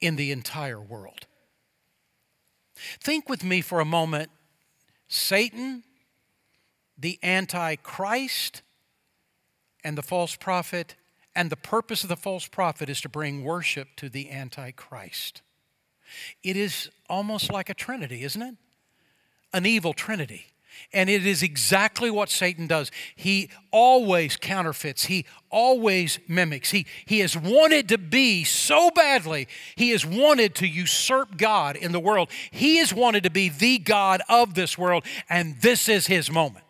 in 0.00 0.16
the 0.16 0.30
entire 0.30 0.80
world. 0.80 1.26
Think 3.00 3.28
with 3.28 3.44
me 3.44 3.60
for 3.60 3.80
a 3.80 3.84
moment 3.84 4.30
Satan, 5.08 5.84
the 6.98 7.18
Antichrist, 7.22 8.62
and 9.84 9.96
the 9.96 10.02
false 10.02 10.34
prophet 10.34 10.96
and 11.34 11.50
the 11.50 11.56
purpose 11.56 12.02
of 12.02 12.08
the 12.08 12.16
false 12.16 12.46
prophet 12.46 12.88
is 12.88 13.00
to 13.02 13.08
bring 13.08 13.44
worship 13.44 13.88
to 13.96 14.08
the 14.08 14.30
Antichrist. 14.30 15.42
It 16.42 16.56
is 16.56 16.90
almost 17.08 17.52
like 17.52 17.68
a 17.68 17.74
trinity, 17.74 18.22
isn't 18.22 18.42
it? 18.42 18.54
An 19.52 19.66
evil 19.66 19.92
trinity. 19.92 20.46
And 20.92 21.08
it 21.08 21.24
is 21.24 21.42
exactly 21.42 22.10
what 22.10 22.30
Satan 22.30 22.66
does. 22.66 22.90
He 23.14 23.48
always 23.70 24.36
counterfeits, 24.36 25.04
he 25.04 25.24
always 25.50 26.18
mimics. 26.26 26.72
He, 26.72 26.86
he 27.04 27.20
has 27.20 27.36
wanted 27.36 27.88
to 27.90 27.98
be 27.98 28.44
so 28.44 28.90
badly, 28.90 29.46
he 29.76 29.90
has 29.90 30.04
wanted 30.04 30.54
to 30.56 30.66
usurp 30.66 31.36
God 31.36 31.76
in 31.76 31.92
the 31.92 32.00
world. 32.00 32.28
He 32.50 32.78
has 32.78 32.92
wanted 32.92 33.22
to 33.22 33.30
be 33.30 33.48
the 33.48 33.78
God 33.78 34.22
of 34.28 34.54
this 34.54 34.76
world, 34.76 35.04
and 35.28 35.60
this 35.60 35.88
is 35.88 36.06
his 36.06 36.30
moment. 36.30 36.64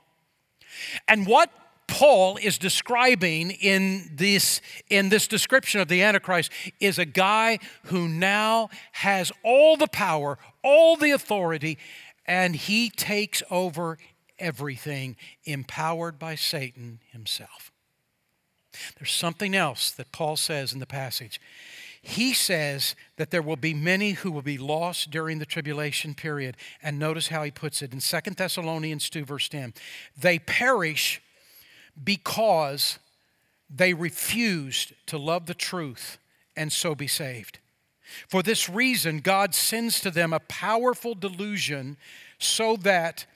And 1.08 1.26
what 1.26 1.50
Paul 1.94 2.38
is 2.38 2.58
describing 2.58 3.52
in 3.52 4.10
this, 4.12 4.60
in 4.90 5.10
this 5.10 5.28
description 5.28 5.80
of 5.80 5.86
the 5.86 6.02
Antichrist 6.02 6.50
is 6.80 6.98
a 6.98 7.04
guy 7.04 7.60
who 7.84 8.08
now 8.08 8.68
has 8.90 9.30
all 9.44 9.76
the 9.76 9.86
power, 9.86 10.36
all 10.64 10.96
the 10.96 11.12
authority, 11.12 11.78
and 12.26 12.56
he 12.56 12.90
takes 12.90 13.44
over 13.48 13.96
everything, 14.40 15.14
empowered 15.44 16.18
by 16.18 16.34
Satan 16.34 16.98
himself. 17.12 17.70
There's 18.98 19.12
something 19.12 19.54
else 19.54 19.92
that 19.92 20.10
Paul 20.10 20.36
says 20.36 20.72
in 20.72 20.80
the 20.80 20.86
passage. 20.86 21.40
He 22.02 22.34
says 22.34 22.96
that 23.18 23.30
there 23.30 23.40
will 23.40 23.54
be 23.54 23.72
many 23.72 24.14
who 24.14 24.32
will 24.32 24.42
be 24.42 24.58
lost 24.58 25.12
during 25.12 25.38
the 25.38 25.46
tribulation 25.46 26.14
period. 26.14 26.56
And 26.82 26.98
notice 26.98 27.28
how 27.28 27.44
he 27.44 27.52
puts 27.52 27.82
it 27.82 27.92
in 27.92 28.00
2 28.00 28.30
Thessalonians 28.32 29.08
2, 29.08 29.24
verse 29.24 29.48
10. 29.48 29.74
They 30.18 30.40
perish 30.40 31.20
because 32.02 32.98
they 33.68 33.94
refused 33.94 34.92
to 35.06 35.18
love 35.18 35.46
the 35.46 35.54
truth 35.54 36.18
and 36.56 36.72
so 36.72 36.94
be 36.94 37.06
saved. 37.06 37.58
For 38.28 38.42
this 38.42 38.68
reason, 38.68 39.20
God 39.20 39.54
sends 39.54 40.00
to 40.00 40.10
them 40.10 40.32
a 40.32 40.40
powerful 40.40 41.14
delusion 41.14 41.96
so 42.38 42.76
that 42.76 43.26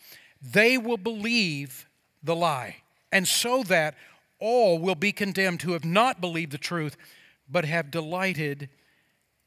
they 0.41 0.79
will 0.79 0.99
believe 0.99 1.87
the 2.23 2.37
lie, 2.37 2.77
and 3.11 3.27
so 3.27 3.63
that 3.65 3.95
all 4.39 4.79
will 4.79 4.95
be 4.95 5.13
condemned 5.13 5.63
who 5.63 5.73
have 5.73 5.85
not 5.85 6.21
believed 6.21 6.53
the 6.53 6.59
truth, 6.59 6.97
but 7.49 7.65
have 7.65 7.91
delighted 7.91 8.69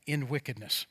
in 0.07 0.27
wickedness. 0.27 0.85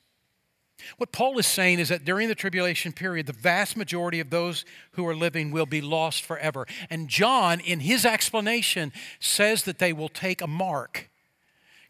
What 0.96 1.12
Paul 1.12 1.38
is 1.38 1.46
saying 1.46 1.78
is 1.78 1.88
that 1.88 2.04
during 2.04 2.28
the 2.28 2.34
tribulation 2.34 2.92
period, 2.92 3.26
the 3.26 3.32
vast 3.32 3.76
majority 3.76 4.20
of 4.20 4.30
those 4.30 4.64
who 4.92 5.06
are 5.06 5.14
living 5.14 5.50
will 5.50 5.66
be 5.66 5.80
lost 5.80 6.22
forever. 6.24 6.66
And 6.88 7.08
John, 7.08 7.60
in 7.60 7.80
his 7.80 8.04
explanation, 8.04 8.92
says 9.18 9.64
that 9.64 9.78
they 9.78 9.92
will 9.92 10.08
take 10.08 10.40
a 10.40 10.46
mark 10.46 11.08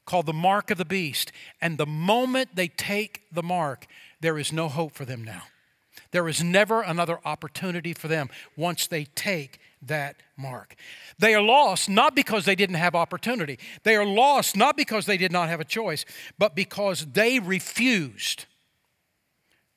called 0.05 0.27
the 0.27 0.33
mark 0.33 0.71
of 0.71 0.79
the 0.79 0.85
beast. 0.85 1.31
And 1.61 1.79
the 1.79 1.87
moment 1.87 2.57
they 2.57 2.69
take 2.69 3.23
the 3.31 3.43
mark, 3.43 3.87
there 4.21 4.39
is 4.39 4.53
no 4.53 4.69
hope 4.69 4.93
for 4.93 5.05
them 5.05 5.23
now. 5.25 5.43
There 6.11 6.29
is 6.29 6.43
never 6.43 6.83
another 6.83 7.21
opportunity 7.25 7.93
for 7.93 8.09
them 8.09 8.29
once 8.57 8.87
they 8.87 9.05
take 9.05 9.61
that 9.83 10.17
mark. 10.37 10.75
They 11.19 11.35
are 11.35 11.43
lost 11.43 11.89
not 11.89 12.15
because 12.15 12.45
they 12.45 12.55
didn't 12.55 12.77
have 12.77 12.95
opportunity. 12.95 13.59
They 13.85 13.97
are 13.97 14.05
lost 14.05 14.57
not 14.57 14.77
because 14.77 15.07
they 15.07 15.17
did 15.17 15.33
not 15.33 15.49
have 15.49 15.61
a 15.61 15.65
choice, 15.65 16.05
but 16.39 16.55
because 16.55 17.07
they 17.13 17.39
refused 17.39 18.47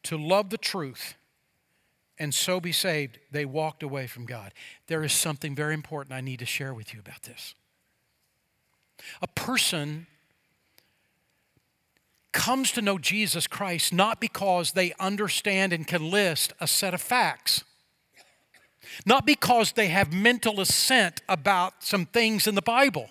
to 0.03 0.17
love 0.17 0.49
the 0.49 0.57
truth 0.57 1.15
and 2.19 2.33
so 2.33 2.59
be 2.59 2.71
saved, 2.71 3.19
they 3.31 3.45
walked 3.45 3.83
away 3.83 4.07
from 4.07 4.25
God. 4.25 4.53
There 4.87 5.03
is 5.03 5.13
something 5.13 5.55
very 5.55 5.73
important 5.73 6.13
I 6.13 6.21
need 6.21 6.39
to 6.39 6.45
share 6.45 6.73
with 6.73 6.93
you 6.93 6.99
about 6.99 7.23
this. 7.23 7.55
A 9.21 9.27
person 9.27 10.07
comes 12.31 12.71
to 12.71 12.81
know 12.81 12.97
Jesus 12.97 13.47
Christ 13.47 13.93
not 13.93 14.19
because 14.19 14.71
they 14.71 14.93
understand 14.99 15.73
and 15.73 15.87
can 15.87 16.09
list 16.09 16.53
a 16.59 16.67
set 16.67 16.93
of 16.93 17.01
facts, 17.01 17.63
not 19.05 19.25
because 19.25 19.73
they 19.73 19.87
have 19.87 20.13
mental 20.13 20.59
assent 20.59 21.21
about 21.29 21.83
some 21.83 22.05
things 22.05 22.47
in 22.47 22.55
the 22.55 22.61
Bible. 22.61 23.09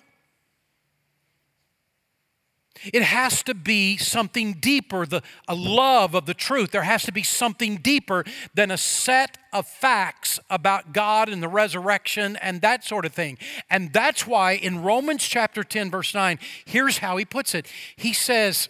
It 2.91 3.03
has 3.03 3.43
to 3.43 3.53
be 3.53 3.97
something 3.97 4.53
deeper, 4.53 5.05
the, 5.05 5.21
a 5.47 5.55
love 5.55 6.15
of 6.15 6.25
the 6.25 6.33
truth. 6.33 6.71
There 6.71 6.83
has 6.83 7.03
to 7.03 7.11
be 7.11 7.23
something 7.23 7.77
deeper 7.77 8.25
than 8.53 8.71
a 8.71 8.77
set 8.77 9.37
of 9.51 9.67
facts 9.67 10.39
about 10.49 10.93
God 10.93 11.29
and 11.29 11.41
the 11.41 11.47
resurrection 11.47 12.35
and 12.37 12.61
that 12.61 12.83
sort 12.83 13.05
of 13.05 13.13
thing. 13.13 13.37
And 13.69 13.93
that's 13.93 14.27
why 14.27 14.53
in 14.53 14.83
Romans 14.83 15.23
chapter 15.23 15.63
10, 15.63 15.91
verse 15.91 16.13
9, 16.13 16.39
here's 16.65 16.97
how 16.97 17.17
he 17.17 17.25
puts 17.25 17.53
it. 17.55 17.67
He 17.95 18.13
says, 18.13 18.69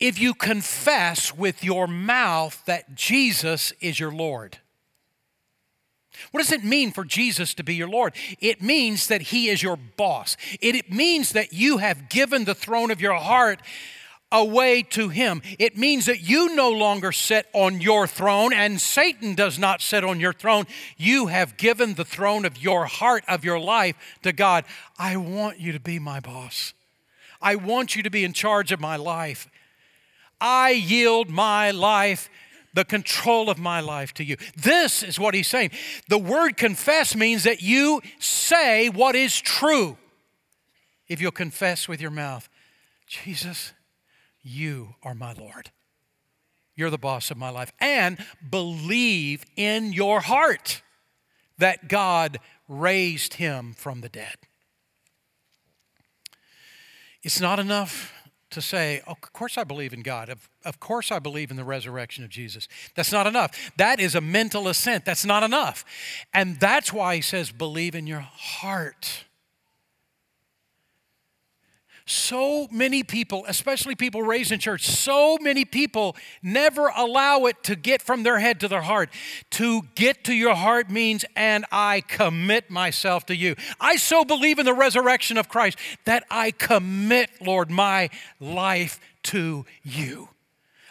if 0.00 0.18
you 0.18 0.34
confess 0.34 1.34
with 1.34 1.62
your 1.62 1.86
mouth 1.86 2.62
that 2.66 2.94
Jesus 2.94 3.72
is 3.80 4.00
your 4.00 4.12
Lord. 4.12 4.58
What 6.30 6.40
does 6.40 6.52
it 6.52 6.64
mean 6.64 6.90
for 6.92 7.04
Jesus 7.04 7.54
to 7.54 7.64
be 7.64 7.74
your 7.74 7.88
Lord? 7.88 8.14
It 8.40 8.62
means 8.62 9.06
that 9.08 9.22
He 9.22 9.48
is 9.48 9.62
your 9.62 9.76
boss. 9.76 10.36
It, 10.60 10.92
means 10.92 11.32
that 11.32 11.52
you 11.52 11.78
have 11.78 12.08
given 12.08 12.44
the 12.44 12.54
throne 12.54 12.90
of 12.90 13.00
your 13.00 13.14
heart 13.14 13.60
away 14.30 14.82
to 14.82 15.08
Him. 15.08 15.42
It 15.58 15.76
means 15.76 16.06
that 16.06 16.20
you 16.20 16.54
no 16.54 16.70
longer 16.70 17.12
sit 17.12 17.46
on 17.52 17.80
your 17.80 18.06
throne 18.06 18.52
and 18.52 18.80
Satan 18.80 19.34
does 19.34 19.58
not 19.58 19.80
sit 19.80 20.04
on 20.04 20.20
your 20.20 20.32
throne. 20.32 20.66
You 20.96 21.28
have 21.28 21.56
given 21.56 21.94
the 21.94 22.04
throne 22.04 22.44
of 22.44 22.62
your 22.62 22.86
heart, 22.86 23.24
of 23.28 23.44
your 23.44 23.60
life 23.60 23.96
to 24.22 24.32
God. 24.32 24.64
I 24.98 25.16
want 25.16 25.60
you 25.60 25.72
to 25.72 25.80
be 25.80 25.98
my 25.98 26.20
boss. 26.20 26.74
I 27.40 27.56
want 27.56 27.94
you 27.94 28.02
to 28.02 28.10
be 28.10 28.24
in 28.24 28.32
charge 28.32 28.72
of 28.72 28.80
my 28.80 28.96
life. 28.96 29.48
I 30.40 30.70
yield 30.70 31.30
my 31.30 31.70
life, 31.70 32.28
the 32.74 32.84
control 32.84 33.48
of 33.48 33.58
my 33.58 33.80
life 33.80 34.12
to 34.14 34.24
you. 34.24 34.36
This 34.56 35.02
is 35.02 35.18
what 35.18 35.34
he's 35.34 35.48
saying. 35.48 35.70
The 36.08 36.18
word 36.18 36.56
confess 36.56 37.16
means 37.16 37.44
that 37.44 37.62
you 37.62 38.02
say 38.18 38.88
what 38.88 39.14
is 39.14 39.40
true. 39.40 39.96
If 41.08 41.20
you'll 41.20 41.32
confess 41.32 41.88
with 41.88 42.00
your 42.00 42.10
mouth, 42.10 42.48
Jesus, 43.06 43.72
you 44.42 44.96
are 45.02 45.14
my 45.14 45.32
Lord. 45.32 45.70
You're 46.74 46.90
the 46.90 46.98
boss 46.98 47.30
of 47.30 47.36
my 47.36 47.50
life. 47.50 47.72
And 47.78 48.18
believe 48.48 49.44
in 49.56 49.92
your 49.92 50.20
heart 50.20 50.82
that 51.58 51.88
God 51.88 52.38
raised 52.68 53.34
him 53.34 53.74
from 53.74 54.00
the 54.00 54.08
dead. 54.08 54.36
It's 57.22 57.40
not 57.40 57.58
enough 57.58 58.12
to 58.54 58.62
say, 58.62 59.02
oh, 59.06 59.12
of 59.12 59.32
course 59.32 59.58
I 59.58 59.64
believe 59.64 59.92
in 59.92 60.02
God. 60.02 60.28
Of, 60.28 60.48
of 60.64 60.80
course 60.80 61.12
I 61.12 61.18
believe 61.18 61.50
in 61.50 61.56
the 61.56 61.64
resurrection 61.64 62.24
of 62.24 62.30
Jesus. 62.30 62.68
That's 62.94 63.12
not 63.12 63.26
enough. 63.26 63.72
That 63.76 64.00
is 64.00 64.14
a 64.14 64.20
mental 64.20 64.68
assent. 64.68 65.04
That's 65.04 65.24
not 65.24 65.42
enough. 65.42 65.84
And 66.32 66.58
that's 66.58 66.92
why 66.92 67.16
he 67.16 67.20
says, 67.20 67.52
believe 67.52 67.94
in 67.94 68.06
your 68.06 68.20
heart. 68.20 69.24
So 72.06 72.68
many 72.70 73.02
people, 73.02 73.44
especially 73.48 73.94
people 73.94 74.22
raised 74.22 74.52
in 74.52 74.58
church, 74.58 74.86
so 74.86 75.38
many 75.40 75.64
people 75.64 76.16
never 76.42 76.88
allow 76.94 77.46
it 77.46 77.62
to 77.64 77.76
get 77.76 78.02
from 78.02 78.24
their 78.24 78.38
head 78.38 78.60
to 78.60 78.68
their 78.68 78.82
heart. 78.82 79.08
To 79.52 79.82
get 79.94 80.22
to 80.24 80.34
your 80.34 80.54
heart 80.54 80.90
means, 80.90 81.24
and 81.34 81.64
I 81.72 82.02
commit 82.02 82.70
myself 82.70 83.24
to 83.26 83.36
you. 83.36 83.56
I 83.80 83.96
so 83.96 84.22
believe 84.22 84.58
in 84.58 84.66
the 84.66 84.74
resurrection 84.74 85.38
of 85.38 85.48
Christ 85.48 85.78
that 86.04 86.24
I 86.30 86.50
commit, 86.50 87.30
Lord, 87.40 87.70
my 87.70 88.10
life 88.38 89.00
to 89.24 89.64
you. 89.82 90.28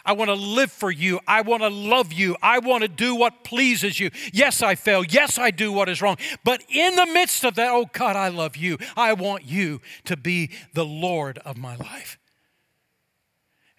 I 0.06 0.14
want 0.14 0.30
to 0.30 0.36
live 0.36 0.72
for 0.72 0.92
you. 0.92 1.20
I 1.28 1.42
want 1.42 1.64
to 1.64 1.70
love 1.70 2.12
you. 2.12 2.36
I 2.42 2.60
want 2.60 2.82
to 2.82 2.90
do 2.90 3.16
what 3.16 3.44
pleases 3.44 4.00
you. 4.00 4.10
Yes, 4.34 4.62
I 4.62 4.76
fail. 4.76 5.04
Yes, 5.04 5.38
I 5.38 5.52
do 5.52 5.72
what 5.72 5.88
is 5.88 6.02
wrong. 6.02 6.18
But 6.44 6.64
in 6.70 6.96
the 6.96 7.06
midst 7.06 7.46
of 7.46 7.56
that, 7.56 7.72
oh 7.72 7.90
God, 7.92 8.16
I 8.16 8.28
love 8.28 8.58
you. 8.58 8.78
I 8.98 9.14
want 9.14 9.46
you 9.46 9.82
to 10.06 10.18
be 10.18 10.52
the 10.74 10.86
Lord 10.86 11.38
of 11.40 11.58
my 11.58 11.76
life. 11.76 12.18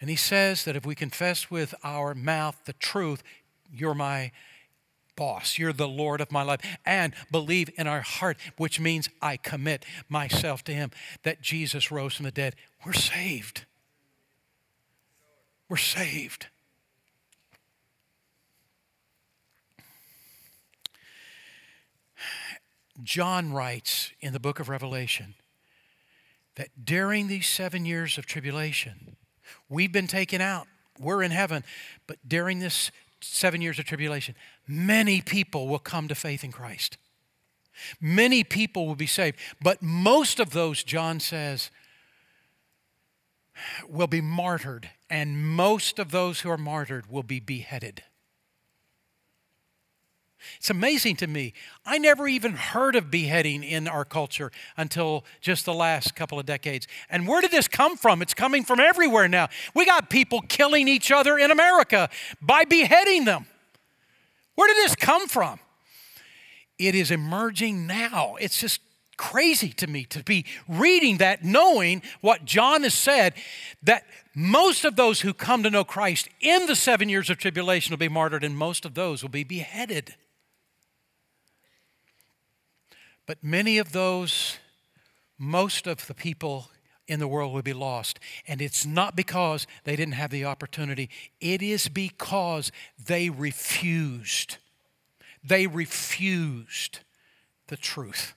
And 0.01 0.09
he 0.09 0.17
says 0.17 0.65
that 0.65 0.77
if 0.77 0.87
we 0.87 0.95
confess 0.95 1.51
with 1.51 1.75
our 1.85 2.15
mouth 2.15 2.59
the 2.65 2.73
truth, 2.75 3.23
you're 3.71 3.95
my 3.95 4.33
boss. 5.17 5.59
You're 5.59 5.73
the 5.73 5.89
Lord 5.89 6.21
of 6.21 6.33
my 6.33 6.43
life. 6.43 6.61
And 6.85 7.15
believe 7.31 7.71
in 7.77 7.87
our 7.87 8.01
heart, 8.01 8.37
which 8.57 8.81
means 8.81 9.09
I 9.23 9.37
commit 9.37 9.85
myself 10.09 10.65
to 10.65 10.73
Him, 10.73 10.91
that 11.23 11.43
Jesus 11.43 11.91
rose 11.91 12.15
from 12.15 12.25
the 12.25 12.31
dead. 12.31 12.57
We're 12.85 12.93
saved. 12.93 13.65
We're 15.69 15.77
saved. 15.77 16.47
John 23.03 23.53
writes 23.53 24.13
in 24.21 24.33
the 24.33 24.41
book 24.41 24.61
of 24.61 24.69
Revelation 24.69 25.35
that 26.55 26.69
during 26.85 27.27
these 27.27 27.49
seven 27.49 27.85
years 27.85 28.19
of 28.19 28.27
tribulation, 28.27 29.17
we've 29.69 29.93
been 29.93 30.07
taken 30.07 30.41
out. 30.41 30.69
We're 30.99 31.23
in 31.23 31.33
heaven. 31.33 31.65
But 32.07 32.19
during 32.27 32.61
this 32.61 32.93
seven 33.21 33.61
years 33.61 33.79
of 33.79 33.85
tribulation, 33.85 34.37
many 34.69 35.21
people 35.21 35.67
will 35.67 35.79
come 35.81 36.07
to 36.09 36.15
faith 36.15 36.45
in 36.45 36.53
Christ. 36.53 36.97
Many 38.01 38.45
people 38.45 38.87
will 38.87 38.95
be 38.95 39.07
saved. 39.07 39.39
But 39.61 39.83
most 39.83 40.39
of 40.39 40.51
those, 40.51 40.85
John 40.85 41.19
says, 41.19 41.71
will 43.89 44.07
be 44.07 44.21
martyred, 44.21 44.91
and 45.09 45.39
most 45.39 45.99
of 45.99 46.11
those 46.11 46.41
who 46.41 46.51
are 46.51 46.59
martyred 46.59 47.11
will 47.11 47.23
be 47.23 47.41
beheaded. 47.41 48.03
It's 50.59 50.71
amazing 50.71 51.17
to 51.17 51.27
me. 51.27 51.53
I 51.87 51.99
never 51.99 52.29
even 52.29 52.53
heard 52.53 52.97
of 52.97 53.11
beheading 53.11 53.65
in 53.65 53.89
our 53.89 54.05
culture 54.05 54.51
until 54.77 55.25
just 55.41 55.65
the 55.65 55.75
last 55.75 56.15
couple 56.15 56.39
of 56.39 56.47
decades. 56.47 56.87
And 57.09 57.27
where 57.27 57.41
did 57.41 57.51
this 57.51 57.69
come 57.69 57.97
from? 57.97 58.23
It's 58.23 58.35
coming 58.35 58.65
from 58.65 58.81
everywhere 58.81 59.29
now. 59.29 59.49
We 59.75 59.87
got 59.87 60.11
people 60.11 60.43
killing 60.43 60.89
each 60.89 61.11
other 61.11 61.39
in 61.39 61.51
America 61.51 62.11
by 62.43 62.65
beheading 62.65 63.25
them. 63.25 63.47
Where 64.55 64.69
did 64.69 64.77
this 64.77 64.95
come 64.95 65.29
from? 65.29 65.59
It 66.79 66.95
is 66.95 67.11
emerging 67.11 67.87
now. 67.87 68.37
It's 68.41 68.61
just 68.61 68.81
crazy 69.17 69.71
to 69.71 69.87
me 69.87 70.05
to 70.07 70.23
be 70.23 70.45
reading 70.69 71.19
that, 71.19 71.45
knowing 71.45 72.03
what 72.21 72.45
John 72.45 72.83
has 72.83 72.95
said, 72.95 73.35
that 73.83 74.05
most 74.35 74.85
of 74.85 74.97
those 74.97 75.21
who 75.21 75.33
come 75.33 75.63
to 75.63 75.71
know 75.71 75.85
Christ 75.85 76.29
in 76.41 76.67
the 76.67 76.77
seven 76.77 77.09
years 77.09 77.31
of 77.31 77.39
tribulation 77.39 77.93
will 77.93 77.99
be 77.99 78.09
martyred, 78.09 78.45
and 78.45 78.57
most 78.57 78.85
of 78.85 78.95
those 78.95 79.23
will 79.23 79.31
be 79.31 79.45
beheaded. 79.45 80.15
But 83.27 83.43
many 83.43 83.79
of 83.79 83.93
those, 83.93 84.59
most 85.39 85.87
of 85.87 86.07
the 86.07 86.15
people 86.15 86.71
in 87.07 87.21
the 87.21 87.29
world 87.29 87.53
will 87.53 87.63
be 87.63 87.73
lost. 87.73 88.19
And 88.47 88.61
it's 88.61 88.87
not 88.87 89.17
because 89.17 89.67
they 89.85 89.97
didn't 89.97 90.15
have 90.15 90.31
the 90.31 90.45
opportunity, 90.45 91.11
it 91.41 91.63
is 91.63 91.89
because 91.89 92.73
they 93.05 93.31
refused. 93.31 94.59
They 95.43 95.67
refused 95.67 97.01
the 97.69 97.77
truth. 97.77 98.35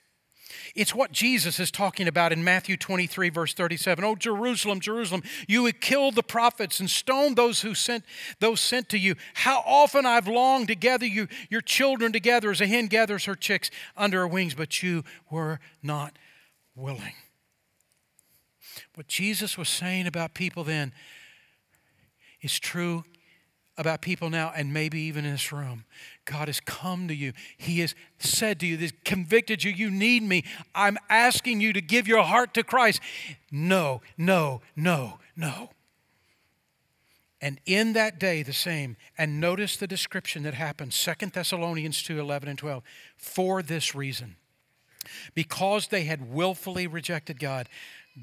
It's 0.76 0.94
what 0.94 1.12
Jesus 1.12 1.60
is 1.60 1.72
talking 1.72 2.08
about 2.08 2.32
in 2.32 2.44
Matthew 2.44 2.78
23, 2.78 3.30
verse 3.30 3.54
37. 3.54 4.04
Oh, 4.04 4.16
Jerusalem, 4.16 4.80
Jerusalem, 4.80 5.24
you 5.48 5.64
would 5.64 5.82
kill 5.82 6.12
the 6.12 6.24
prophets 6.24 6.80
and 6.80 6.90
stone 6.90 7.36
those 7.36 7.62
who 7.62 7.74
sent 7.74 8.04
those 8.40 8.60
sent 8.60 8.90
to 8.90 8.98
you. 8.98 9.16
How 9.34 9.64
often 9.66 10.06
I've 10.06 10.28
longed 10.28 10.68
to 10.70 10.76
gather 10.76 11.06
you, 11.06 11.28
your 11.50 11.62
children 11.62 12.12
together 12.12 12.52
as 12.52 12.62
a 12.62 12.68
hen 12.68 12.88
gathers 12.88 13.26
her 13.26 13.36
chicks 13.36 13.70
under 13.96 14.20
her 14.20 14.28
wings, 14.28 14.54
but 14.54 14.82
you 14.84 15.04
were 15.30 15.60
not 15.82 16.18
willing. 16.76 17.14
What 18.96 19.08
Jesus 19.08 19.58
was 19.58 19.70
saying 19.70 20.08
about 20.08 20.34
people 20.34 20.64
then 20.64 20.94
is 22.42 22.60
true 22.60 23.04
about 23.78 24.02
people 24.02 24.30
now 24.30 24.52
and 24.56 24.74
maybe 24.74 25.00
even 25.02 25.26
in 25.26 25.32
this 25.32 25.52
room. 25.52 25.86
God 26.26 26.48
has 26.48 26.60
come 26.60 27.08
to 27.08 27.16
you. 27.16 27.34
He 27.58 27.80
has 27.80 27.94
said 28.20 28.60
to 28.62 28.68
you, 28.68 28.78
This 28.78 28.94
convicted 29.06 29.64
you, 29.64 29.72
you 29.72 29.92
need 29.92 30.24
me. 30.24 30.44
I'm 30.74 30.98
asking 31.10 31.62
you 31.62 31.74
to 31.74 31.82
give 31.82 32.08
your 32.08 32.24
heart 32.24 32.54
to 32.56 32.64
Christ. 32.64 33.00
No, 33.52 34.02
no, 34.18 34.62
no, 34.76 35.20
no. 35.36 35.70
And 37.40 37.60
in 37.66 37.94
that 37.94 38.20
day, 38.20 38.42
the 38.42 38.54
same. 38.54 38.98
And 39.18 39.40
notice 39.40 39.78
the 39.78 39.88
description 39.88 40.44
that 40.44 40.56
happens 40.56 40.98
2 40.98 41.28
Thessalonians 41.28 42.02
2 42.02 42.20
11 42.20 42.50
and 42.50 42.58
12. 42.58 42.84
For 43.16 43.62
this 43.62 43.94
reason, 43.94 44.38
because 45.36 45.88
they 45.88 46.04
had 46.04 46.34
willfully 46.34 46.88
rejected 46.88 47.40
God, 47.40 47.70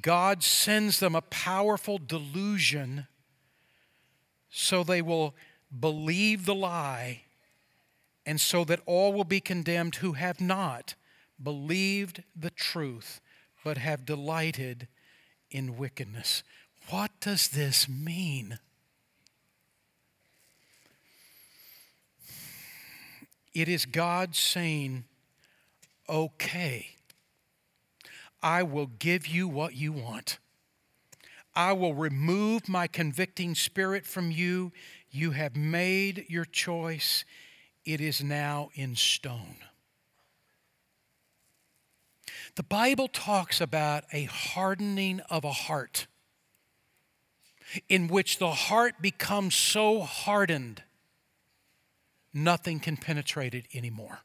God 0.03 0.43
sends 0.43 0.99
them 0.99 1.14
a 1.14 1.23
powerful 1.23 1.99
delusion 1.99 3.07
so 4.57 4.85
they 4.85 5.03
will 5.03 5.35
believe 5.81 6.47
the 6.47 6.55
lie, 6.55 7.23
and 8.25 8.40
so 8.40 8.62
that 8.62 8.79
all 8.87 9.12
will 9.12 9.25
be 9.25 9.40
condemned 9.40 9.97
who 9.97 10.12
have 10.12 10.40
not 10.40 10.95
believed 11.43 12.23
the 12.37 12.51
truth, 12.51 13.21
but 13.64 13.79
have 13.79 14.07
delighted 14.07 14.87
in 15.51 15.77
wickedness. 15.77 16.45
What 16.88 17.11
does 17.19 17.49
this 17.49 17.88
mean? 17.88 18.61
It 23.53 23.69
is 23.69 23.87
God 23.87 24.37
saying, 24.37 25.05
okay, 26.09 26.90
I 28.40 28.62
will 28.62 28.87
give 28.87 29.27
you 29.27 29.49
what 29.49 29.75
you 29.75 29.93
want. 29.93 30.38
I 31.57 31.73
will 31.73 31.95
remove 31.95 32.69
my 32.69 32.87
convicting 32.87 33.55
spirit 33.55 34.07
from 34.07 34.31
you. 34.31 34.73
You 35.11 35.33
have 35.33 35.57
made 35.57 36.27
your 36.29 36.45
choice. 36.45 37.25
It 37.85 38.01
is 38.01 38.23
now 38.23 38.71
in 38.75 38.97
stone. 38.97 39.57
The 42.57 42.62
Bible 42.62 43.09
talks 43.09 43.61
about 43.61 44.05
a 44.12 44.25
hardening 44.25 45.21
of 45.31 45.45
a 45.45 45.53
heart 45.53 46.07
in 47.88 48.09
which 48.09 48.38
the 48.38 48.51
heart 48.51 49.01
becomes 49.01 49.55
so 49.55 50.01
hardened, 50.01 50.83
nothing 52.33 52.81
can 52.81 52.97
penetrate 52.97 53.55
it 53.55 53.67
anymore. 53.75 54.21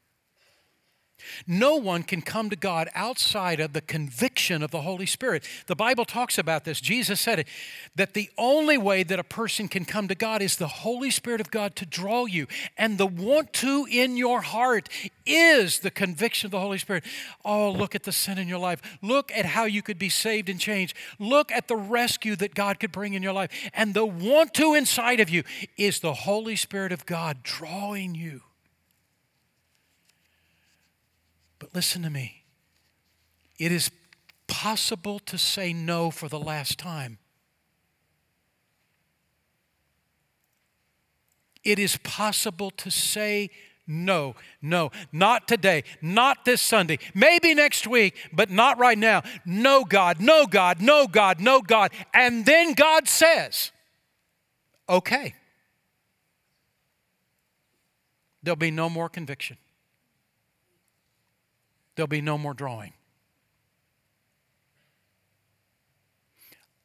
No 1.46 1.76
one 1.76 2.02
can 2.02 2.22
come 2.22 2.50
to 2.50 2.56
God 2.56 2.88
outside 2.94 3.60
of 3.60 3.72
the 3.72 3.80
conviction 3.80 4.62
of 4.62 4.70
the 4.70 4.82
Holy 4.82 5.06
Spirit. 5.06 5.44
The 5.66 5.76
Bible 5.76 6.04
talks 6.04 6.38
about 6.38 6.64
this. 6.64 6.80
Jesus 6.80 7.20
said 7.20 7.40
it 7.40 7.48
that 7.94 8.14
the 8.14 8.30
only 8.38 8.78
way 8.78 9.02
that 9.02 9.18
a 9.18 9.24
person 9.24 9.68
can 9.68 9.84
come 9.84 10.08
to 10.08 10.14
God 10.14 10.42
is 10.42 10.56
the 10.56 10.68
Holy 10.68 11.10
Spirit 11.10 11.40
of 11.40 11.50
God 11.50 11.76
to 11.76 11.86
draw 11.86 12.26
you. 12.26 12.46
And 12.76 12.98
the 12.98 13.06
want 13.06 13.52
to 13.54 13.86
in 13.90 14.16
your 14.16 14.40
heart 14.40 14.88
is 15.26 15.80
the 15.80 15.90
conviction 15.90 16.46
of 16.46 16.50
the 16.52 16.60
Holy 16.60 16.78
Spirit. 16.78 17.04
Oh, 17.44 17.70
look 17.70 17.94
at 17.94 18.04
the 18.04 18.12
sin 18.12 18.38
in 18.38 18.48
your 18.48 18.58
life. 18.58 18.80
Look 19.02 19.32
at 19.32 19.44
how 19.44 19.64
you 19.64 19.82
could 19.82 19.98
be 19.98 20.08
saved 20.08 20.48
and 20.48 20.60
changed. 20.60 20.96
Look 21.18 21.52
at 21.52 21.68
the 21.68 21.76
rescue 21.76 22.36
that 22.36 22.54
God 22.54 22.80
could 22.80 22.92
bring 22.92 23.14
in 23.14 23.22
your 23.22 23.32
life. 23.32 23.50
And 23.72 23.94
the 23.94 24.06
want 24.06 24.54
to 24.54 24.74
inside 24.74 25.20
of 25.20 25.30
you 25.30 25.44
is 25.76 26.00
the 26.00 26.14
Holy 26.14 26.56
Spirit 26.56 26.92
of 26.92 27.06
God 27.06 27.42
drawing 27.42 28.14
you. 28.14 28.42
But 31.60 31.74
listen 31.74 32.02
to 32.02 32.10
me. 32.10 32.42
It 33.58 33.70
is 33.70 33.92
possible 34.48 35.20
to 35.20 35.38
say 35.38 35.72
no 35.72 36.10
for 36.10 36.28
the 36.28 36.40
last 36.40 36.78
time. 36.78 37.18
It 41.62 41.78
is 41.78 41.98
possible 41.98 42.70
to 42.72 42.90
say 42.90 43.50
no, 43.86 44.34
no, 44.62 44.90
not 45.12 45.46
today, 45.46 45.84
not 46.00 46.44
this 46.44 46.62
Sunday, 46.62 46.98
maybe 47.12 47.54
next 47.54 47.86
week, 47.86 48.16
but 48.32 48.48
not 48.48 48.78
right 48.78 48.96
now. 48.96 49.22
No, 49.44 49.84
God, 49.84 50.20
no, 50.20 50.46
God, 50.46 50.80
no, 50.80 51.06
God, 51.06 51.40
no, 51.40 51.60
God. 51.60 51.92
And 52.14 52.46
then 52.46 52.72
God 52.72 53.08
says, 53.08 53.72
okay, 54.88 55.34
there'll 58.42 58.56
be 58.56 58.70
no 58.70 58.88
more 58.88 59.08
conviction 59.08 59.58
there'll 62.00 62.08
be 62.08 62.22
no 62.22 62.38
more 62.38 62.54
drawing. 62.54 62.94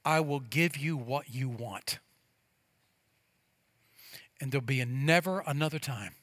I 0.04 0.19
will 0.19 0.41
give 0.41 0.75
you 0.75 0.97
what 0.97 1.34
you 1.34 1.47
want. 1.47 1.99
And 4.41 4.51
there'll 4.51 4.65
be 4.65 4.82
a 4.82 4.86
never 4.86 5.41
another 5.47 5.80
time. 5.80 6.15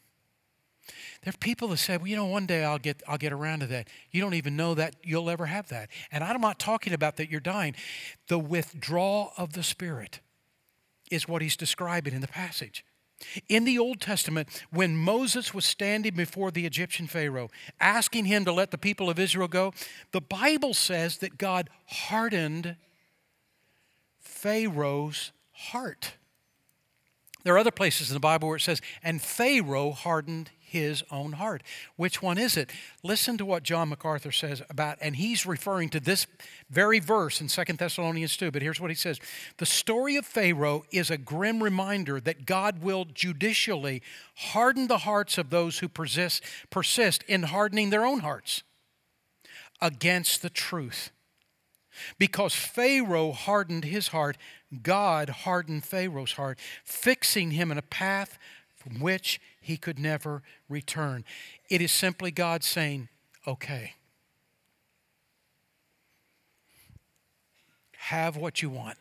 There 1.22 1.30
are 1.32 1.38
people 1.38 1.68
that 1.68 1.78
say, 1.78 1.96
well, 1.96 2.06
you 2.06 2.16
know, 2.16 2.26
one 2.26 2.44
day 2.44 2.64
I'll 2.64 2.78
get, 2.78 3.02
I'll 3.08 3.16
get 3.16 3.32
around 3.32 3.60
to 3.60 3.66
that. 3.68 3.88
You 4.10 4.20
don't 4.20 4.34
even 4.34 4.58
know 4.58 4.74
that 4.74 4.96
you'll 5.02 5.30
ever 5.30 5.46
have 5.46 5.70
that. 5.70 5.88
And 6.10 6.22
I'm 6.22 6.42
not 6.42 6.58
talking 6.58 6.92
about 6.92 7.16
that 7.16 7.30
you're 7.30 7.40
dying. 7.40 7.74
The 8.28 8.38
withdrawal 8.38 9.32
of 9.38 9.54
the 9.54 9.62
Spirit 9.62 10.20
is 11.10 11.26
what 11.26 11.40
he's 11.40 11.56
describing 11.56 12.12
in 12.12 12.20
the 12.20 12.28
passage. 12.28 12.84
In 13.48 13.64
the 13.64 13.78
Old 13.78 14.00
Testament, 14.00 14.48
when 14.70 14.96
Moses 14.96 15.54
was 15.54 15.64
standing 15.64 16.14
before 16.14 16.50
the 16.50 16.66
Egyptian 16.66 17.06
Pharaoh, 17.06 17.50
asking 17.80 18.26
him 18.26 18.44
to 18.44 18.52
let 18.52 18.70
the 18.70 18.78
people 18.78 19.10
of 19.10 19.18
Israel 19.18 19.48
go, 19.48 19.72
the 20.12 20.20
Bible 20.20 20.74
says 20.74 21.18
that 21.18 21.38
God 21.38 21.70
hardened 21.86 22.76
Pharaoh's 24.20 25.32
heart. 25.52 26.14
There 27.44 27.54
are 27.54 27.58
other 27.58 27.70
places 27.70 28.10
in 28.10 28.14
the 28.14 28.20
Bible 28.20 28.48
where 28.48 28.56
it 28.56 28.62
says, 28.62 28.80
and 29.02 29.20
Pharaoh 29.20 29.92
hardened 29.92 30.50
his 30.72 31.04
own 31.10 31.32
heart. 31.32 31.62
Which 31.96 32.22
one 32.22 32.38
is 32.38 32.56
it? 32.56 32.72
Listen 33.02 33.36
to 33.36 33.44
what 33.44 33.62
John 33.62 33.90
MacArthur 33.90 34.32
says 34.32 34.62
about, 34.70 34.96
and 35.02 35.16
he's 35.16 35.44
referring 35.44 35.90
to 35.90 36.00
this 36.00 36.26
very 36.70 36.98
verse 36.98 37.42
in 37.42 37.48
Second 37.50 37.78
Thessalonians 37.78 38.38
2, 38.38 38.50
but 38.50 38.62
here's 38.62 38.80
what 38.80 38.90
he 38.90 38.94
says 38.94 39.20
The 39.58 39.66
story 39.66 40.16
of 40.16 40.24
Pharaoh 40.24 40.84
is 40.90 41.10
a 41.10 41.18
grim 41.18 41.62
reminder 41.62 42.20
that 42.20 42.46
God 42.46 42.82
will 42.82 43.04
judicially 43.04 44.02
harden 44.34 44.86
the 44.86 44.98
hearts 44.98 45.36
of 45.36 45.50
those 45.50 45.80
who 45.80 45.88
persist, 45.88 46.42
persist 46.70 47.22
in 47.24 47.42
hardening 47.42 47.90
their 47.90 48.06
own 48.06 48.20
hearts 48.20 48.62
against 49.82 50.40
the 50.40 50.50
truth. 50.50 51.10
Because 52.18 52.54
Pharaoh 52.54 53.32
hardened 53.32 53.84
his 53.84 54.08
heart, 54.08 54.38
God 54.82 55.28
hardened 55.28 55.84
Pharaoh's 55.84 56.32
heart, 56.32 56.58
fixing 56.82 57.50
him 57.50 57.70
in 57.70 57.76
a 57.76 57.82
path 57.82 58.38
from 58.82 59.00
which 59.00 59.38
he 59.62 59.76
could 59.76 59.98
never 59.98 60.42
return. 60.68 61.24
It 61.70 61.80
is 61.80 61.92
simply 61.92 62.30
God 62.30 62.62
saying, 62.62 63.08
okay. 63.46 63.94
Have 67.96 68.36
what 68.36 68.60
you 68.60 68.68
want. 68.68 68.98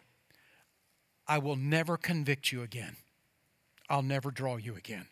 I 1.28 1.40
will 1.40 1.56
never 1.56 1.98
convict 1.98 2.52
you 2.52 2.62
again. 2.62 2.96
I'll 3.90 4.04
never 4.04 4.32
draw 4.32 4.56
you 4.58 4.76
again. 4.76 5.08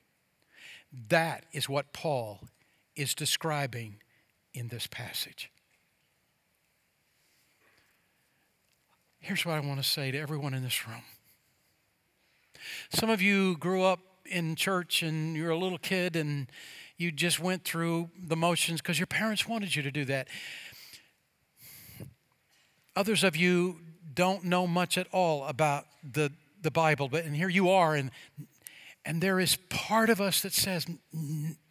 That 1.10 1.46
is 1.52 1.68
what 1.68 1.92
Paul 1.92 2.42
is 2.96 3.16
describing 3.16 3.96
in 4.54 4.68
this 4.70 4.88
passage. 4.88 5.52
Here's 9.20 9.46
what 9.46 9.56
I 9.56 9.60
want 9.60 9.82
to 9.82 9.88
say 9.88 10.12
to 10.12 10.18
everyone 10.18 10.54
in 10.54 10.64
this 10.64 10.88
room. 10.88 11.04
Some 12.90 13.10
of 13.10 13.22
you 13.22 13.58
grew 13.58 13.84
up 13.84 14.00
in 14.30 14.56
church 14.56 15.02
and 15.04 15.36
you're 15.36 15.52
a 15.52 15.58
little 15.58 15.78
kid 15.78 16.16
and 16.16 16.48
you 16.98 17.12
just 17.12 17.40
went 17.40 17.64
through 17.64 18.10
the 18.22 18.36
motions 18.36 18.82
because 18.82 19.00
your 19.00 19.08
parents 19.08 19.48
wanted 19.48 19.76
you 19.76 19.82
to 19.84 19.92
do 19.92 20.06
that. 20.06 20.28
Others 22.96 23.24
of 23.24 23.36
you 23.36 23.80
don't 24.14 24.44
know 24.44 24.68
much 24.68 24.98
at 24.98 25.08
all 25.12 25.46
about 25.46 25.86
the, 26.04 26.32
the 26.62 26.72
Bible, 26.72 27.08
but 27.08 27.24
and 27.24 27.36
here 27.36 27.48
you 27.48 27.70
are, 27.70 27.96
and 27.96 28.12
and 29.06 29.22
there 29.24 29.40
is 29.40 29.56
part 29.70 30.10
of 30.10 30.20
us 30.20 30.42
that 30.42 30.54
says, 30.54 30.86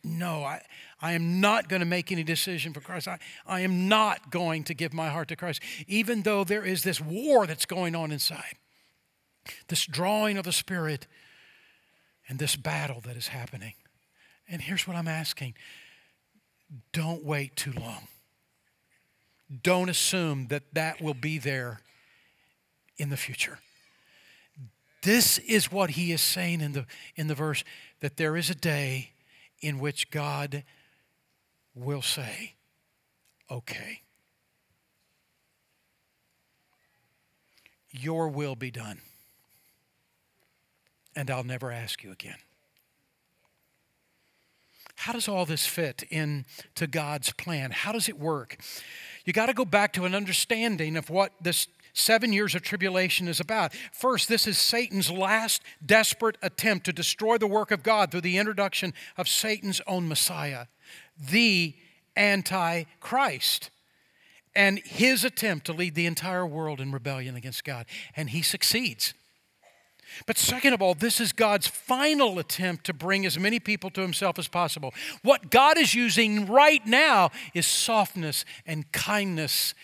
No, 0.02 0.42
I, 0.42 0.62
I 1.00 1.12
am 1.12 1.40
not 1.40 1.68
going 1.68 1.80
to 1.80 1.86
make 1.86 2.10
any 2.10 2.24
decision 2.24 2.72
for 2.72 2.80
Christ. 2.80 3.06
I, 3.06 3.18
I 3.46 3.60
am 3.60 3.88
not 3.88 4.30
going 4.30 4.64
to 4.64 4.74
give 4.74 4.92
my 4.92 5.08
heart 5.08 5.28
to 5.28 5.36
Christ, 5.36 5.62
even 5.86 6.22
though 6.22 6.42
there 6.42 6.64
is 6.64 6.82
this 6.82 7.00
war 7.00 7.46
that's 7.46 7.66
going 7.66 7.94
on 7.94 8.10
inside, 8.10 8.54
this 9.68 9.84
drawing 9.84 10.38
of 10.38 10.44
the 10.44 10.52
Spirit 10.52 11.06
and 12.28 12.38
this 12.38 12.56
battle 12.56 13.00
that 13.06 13.16
is 13.16 13.28
happening. 13.28 13.74
And 14.48 14.62
here's 14.62 14.86
what 14.86 14.96
I'm 14.96 15.08
asking 15.08 15.54
don't 16.92 17.24
wait 17.24 17.56
too 17.56 17.72
long. 17.72 18.08
Don't 19.62 19.88
assume 19.88 20.48
that 20.48 20.62
that 20.74 21.00
will 21.00 21.14
be 21.14 21.38
there 21.38 21.80
in 22.98 23.08
the 23.08 23.16
future. 23.16 23.58
This 25.02 25.38
is 25.38 25.72
what 25.72 25.90
he 25.90 26.12
is 26.12 26.20
saying 26.20 26.60
in 26.60 26.72
the, 26.72 26.84
in 27.16 27.28
the 27.28 27.34
verse 27.34 27.64
that 28.00 28.18
there 28.18 28.36
is 28.36 28.50
a 28.50 28.54
day 28.54 29.12
in 29.62 29.78
which 29.78 30.10
God 30.10 30.64
will 31.74 32.02
say, 32.02 32.54
okay. 33.50 34.00
Your 37.90 38.28
will 38.28 38.54
be 38.54 38.70
done 38.70 39.00
and 41.18 41.33
I'll 41.33 41.42
never 41.42 41.72
ask 41.72 42.04
you 42.04 42.12
again. 42.12 42.37
How 44.94 45.12
does 45.12 45.26
all 45.26 45.44
this 45.44 45.66
fit 45.66 46.04
into 46.11 46.87
God's 46.88 47.33
plan? 47.33 47.72
How 47.72 47.90
does 47.90 48.09
it 48.09 48.20
work? 48.20 48.57
You 49.24 49.33
got 49.33 49.46
to 49.46 49.52
go 49.52 49.64
back 49.64 49.92
to 49.94 50.04
an 50.04 50.14
understanding 50.14 50.96
of 50.96 51.11
what 51.11 51.32
this 51.40 51.66
seven 51.92 52.32
years 52.32 52.55
of 52.55 52.62
tribulation 52.62 53.26
is 53.26 53.40
about. 53.40 53.74
First, 53.92 54.28
this 54.28 54.47
is 54.47 54.59
Satan's 54.59 55.11
last 55.11 55.61
desperate 55.84 56.38
attempt 56.40 56.86
to 56.86 56.92
destroy 56.92 57.36
the 57.36 57.49
work 57.49 57.72
of 57.72 57.82
God 57.82 58.12
through 58.12 58.20
the 58.20 58.38
introduction 58.38 58.95
of 59.16 59.28
Satan's 59.28 59.80
own 59.88 60.07
Messiah, 60.07 60.66
the 61.18 61.74
Antichrist, 62.16 63.70
and 64.55 64.78
his 64.78 65.24
attempt 65.24 65.66
to 65.66 65.72
lead 65.72 65.97
the 65.97 66.07
entire 66.07 66.47
world 66.47 66.80
in 66.80 66.92
rebellion 66.92 67.34
against 67.34 67.64
God. 67.64 67.86
And 68.14 68.30
he 68.30 68.40
succeeds. 68.40 69.14
But 70.26 70.38
second 70.38 70.72
of 70.74 70.82
all, 70.82 70.94
this 70.94 71.20
is 71.20 71.32
God's 71.32 71.66
final 71.66 72.38
attempt 72.38 72.84
to 72.84 72.92
bring 72.92 73.24
as 73.26 73.38
many 73.38 73.61
people 73.61 73.90
to 73.90 74.00
Himself 74.00 74.38
as 74.38 74.48
possible. 74.48 74.92
What 75.22 75.50
God 75.50 75.78
is 75.78 75.94
using 75.94 76.46
right 76.46 76.84
now 76.86 77.30
is 77.54 77.66
softness 77.66 78.44
and 78.66 78.90
kindness 78.92 79.74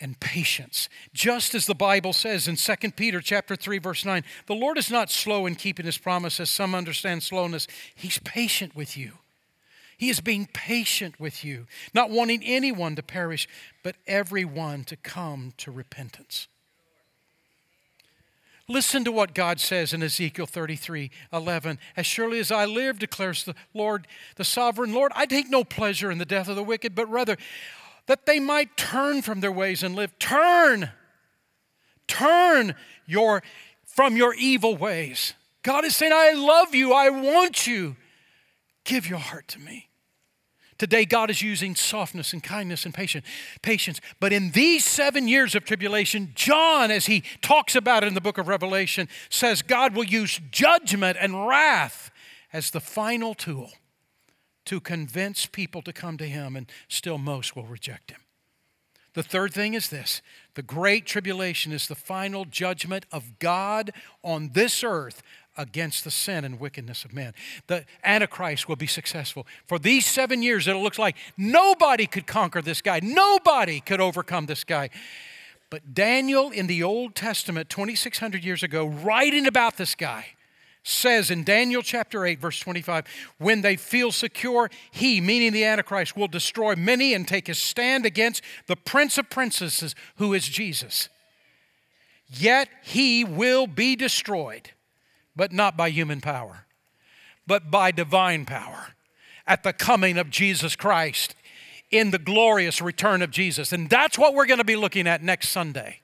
and 0.00 0.18
patience. 0.20 0.88
Just 1.12 1.54
as 1.54 1.66
the 1.66 1.74
Bible 1.74 2.12
says 2.12 2.48
in 2.48 2.56
2 2.56 2.90
Peter 2.92 3.20
chapter 3.20 3.56
3 3.56 3.78
verse 3.78 4.04
9, 4.04 4.24
the 4.46 4.54
Lord 4.54 4.76
is 4.76 4.90
not 4.90 5.10
slow 5.10 5.46
in 5.46 5.54
keeping 5.54 5.86
his 5.86 5.98
promise 5.98 6.40
as 6.40 6.50
some 6.50 6.74
understand 6.74 7.22
slowness. 7.22 7.66
He's 7.94 8.18
patient 8.18 8.74
with 8.74 8.96
you. 8.96 9.12
He 9.96 10.10
is 10.10 10.20
being 10.20 10.48
patient 10.52 11.20
with 11.20 11.44
you, 11.44 11.66
not 11.94 12.10
wanting 12.10 12.42
anyone 12.44 12.96
to 12.96 13.02
perish, 13.02 13.48
but 13.82 13.96
everyone 14.06 14.84
to 14.84 14.96
come 14.96 15.52
to 15.58 15.70
repentance. 15.70 16.48
Listen 18.68 19.04
to 19.04 19.12
what 19.12 19.34
God 19.34 19.60
says 19.60 19.92
in 19.92 20.02
Ezekiel 20.02 20.46
33 20.46 21.10
11. 21.32 21.78
As 21.96 22.06
surely 22.06 22.38
as 22.38 22.50
I 22.50 22.64
live, 22.64 22.98
declares 22.98 23.44
the 23.44 23.54
Lord, 23.74 24.06
the 24.36 24.44
sovereign 24.44 24.94
Lord, 24.94 25.12
I 25.14 25.26
take 25.26 25.50
no 25.50 25.64
pleasure 25.64 26.10
in 26.10 26.18
the 26.18 26.24
death 26.24 26.48
of 26.48 26.56
the 26.56 26.62
wicked, 26.62 26.94
but 26.94 27.10
rather 27.10 27.36
that 28.06 28.26
they 28.26 28.40
might 28.40 28.76
turn 28.76 29.22
from 29.22 29.40
their 29.40 29.52
ways 29.52 29.82
and 29.82 29.94
live. 29.94 30.18
Turn, 30.18 30.90
turn 32.06 32.74
your, 33.06 33.42
from 33.84 34.16
your 34.16 34.34
evil 34.34 34.76
ways. 34.76 35.34
God 35.62 35.84
is 35.84 35.96
saying, 35.96 36.12
I 36.14 36.32
love 36.32 36.74
you, 36.74 36.92
I 36.92 37.10
want 37.10 37.66
you. 37.66 37.96
Give 38.84 39.08
your 39.08 39.18
heart 39.18 39.48
to 39.48 39.58
me. 39.58 39.88
Today, 40.78 41.04
God 41.04 41.30
is 41.30 41.40
using 41.40 41.74
softness 41.74 42.32
and 42.32 42.42
kindness 42.42 42.84
and 42.84 42.92
patience. 42.92 43.26
Patience. 43.62 44.00
But 44.20 44.32
in 44.32 44.50
these 44.50 44.84
seven 44.84 45.28
years 45.28 45.54
of 45.54 45.64
tribulation, 45.64 46.32
John, 46.34 46.90
as 46.90 47.06
he 47.06 47.22
talks 47.42 47.76
about 47.76 48.02
it 48.02 48.08
in 48.08 48.14
the 48.14 48.20
book 48.20 48.38
of 48.38 48.48
Revelation, 48.48 49.08
says 49.28 49.62
God 49.62 49.94
will 49.94 50.04
use 50.04 50.40
judgment 50.50 51.16
and 51.20 51.46
wrath 51.46 52.10
as 52.52 52.70
the 52.70 52.80
final 52.80 53.34
tool 53.34 53.70
to 54.64 54.80
convince 54.80 55.46
people 55.46 55.82
to 55.82 55.92
come 55.92 56.16
to 56.16 56.26
him, 56.26 56.56
and 56.56 56.70
still 56.88 57.18
most 57.18 57.54
will 57.54 57.66
reject 57.66 58.10
him. 58.10 58.20
The 59.14 59.22
third 59.22 59.54
thing 59.54 59.74
is 59.74 59.88
this 59.88 60.22
the 60.54 60.62
great 60.62 61.06
tribulation 61.06 61.72
is 61.72 61.86
the 61.86 61.94
final 61.94 62.44
judgment 62.44 63.06
of 63.12 63.38
God 63.38 63.92
on 64.22 64.50
this 64.52 64.84
earth 64.84 65.22
against 65.56 66.04
the 66.04 66.10
sin 66.10 66.44
and 66.44 66.58
wickedness 66.58 67.04
of 67.04 67.12
men. 67.12 67.32
The 67.66 67.84
Antichrist 68.02 68.68
will 68.68 68.76
be 68.76 68.86
successful. 68.86 69.46
For 69.66 69.78
these 69.78 70.06
seven 70.06 70.42
years, 70.42 70.66
it 70.68 70.74
looks 70.74 70.98
like 70.98 71.16
nobody 71.36 72.06
could 72.06 72.26
conquer 72.26 72.62
this 72.62 72.80
guy, 72.80 73.00
nobody 73.02 73.80
could 73.80 74.00
overcome 74.00 74.46
this 74.46 74.64
guy. 74.64 74.90
But 75.70 75.94
Daniel 75.94 76.50
in 76.50 76.66
the 76.66 76.82
Old 76.82 77.14
Testament, 77.14 77.68
2,600 77.68 78.44
years 78.44 78.62
ago, 78.62 78.86
writing 78.86 79.46
about 79.46 79.76
this 79.76 79.94
guy, 79.94 80.26
says 80.84 81.30
in 81.30 81.42
Daniel 81.42 81.82
chapter 81.82 82.26
8, 82.26 82.38
verse 82.38 82.60
25, 82.60 83.06
when 83.38 83.62
they 83.62 83.74
feel 83.74 84.12
secure, 84.12 84.70
he, 84.90 85.20
meaning 85.20 85.52
the 85.52 85.64
Antichrist, 85.64 86.16
will 86.16 86.28
destroy 86.28 86.76
many 86.76 87.14
and 87.14 87.26
take 87.26 87.46
his 87.46 87.58
stand 87.58 88.04
against 88.04 88.42
the 88.66 88.76
Prince 88.76 89.16
of 89.18 89.30
Princes, 89.30 89.94
who 90.16 90.34
is 90.34 90.46
Jesus. 90.46 91.08
Yet 92.28 92.68
he 92.82 93.24
will 93.24 93.66
be 93.66 93.96
destroyed, 93.96 94.70
but 95.36 95.52
not 95.52 95.76
by 95.76 95.90
human 95.90 96.20
power, 96.20 96.66
but 97.46 97.70
by 97.70 97.90
divine 97.90 98.46
power 98.46 98.94
at 99.46 99.62
the 99.62 99.72
coming 99.72 100.18
of 100.18 100.30
Jesus 100.30 100.76
Christ 100.76 101.34
in 101.90 102.10
the 102.10 102.18
glorious 102.18 102.80
return 102.80 103.22
of 103.22 103.30
Jesus. 103.30 103.72
And 103.72 103.88
that's 103.88 104.18
what 104.18 104.34
we're 104.34 104.46
going 104.46 104.58
to 104.58 104.64
be 104.64 104.76
looking 104.76 105.06
at 105.06 105.22
next 105.22 105.48
Sunday. 105.50 106.00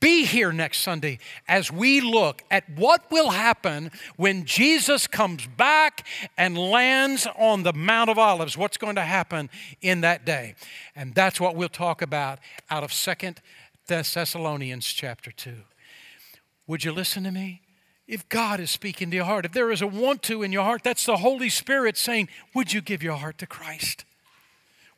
Be 0.00 0.24
here 0.24 0.52
next 0.52 0.78
Sunday 0.78 1.18
as 1.46 1.70
we 1.70 2.00
look 2.00 2.42
at 2.50 2.64
what 2.76 3.10
will 3.10 3.30
happen 3.30 3.90
when 4.16 4.46
Jesus 4.46 5.06
comes 5.06 5.46
back 5.46 6.06
and 6.38 6.56
lands 6.56 7.26
on 7.36 7.62
the 7.62 7.74
Mount 7.74 8.08
of 8.08 8.18
Olives. 8.18 8.56
What's 8.56 8.78
going 8.78 8.94
to 8.94 9.02
happen 9.02 9.50
in 9.82 10.00
that 10.00 10.24
day? 10.24 10.54
And 10.96 11.14
that's 11.14 11.38
what 11.38 11.56
we'll 11.56 11.68
talk 11.68 12.00
about 12.00 12.38
out 12.70 12.84
of 12.84 12.92
Second 12.92 13.42
Thessalonians 13.86 14.86
chapter 14.86 15.30
2. 15.30 15.56
Would 16.66 16.84
you 16.84 16.92
listen 16.92 17.24
to 17.24 17.30
me? 17.30 17.61
If 18.06 18.28
God 18.28 18.60
is 18.60 18.70
speaking 18.70 19.10
to 19.10 19.16
your 19.16 19.24
heart, 19.24 19.44
if 19.44 19.52
there 19.52 19.70
is 19.70 19.80
a 19.80 19.86
want 19.86 20.22
to 20.24 20.42
in 20.42 20.52
your 20.52 20.64
heart, 20.64 20.82
that's 20.82 21.06
the 21.06 21.18
Holy 21.18 21.48
Spirit 21.48 21.96
saying, 21.96 22.28
Would 22.54 22.72
you 22.72 22.80
give 22.80 23.02
your 23.02 23.16
heart 23.16 23.38
to 23.38 23.46
Christ? 23.46 24.04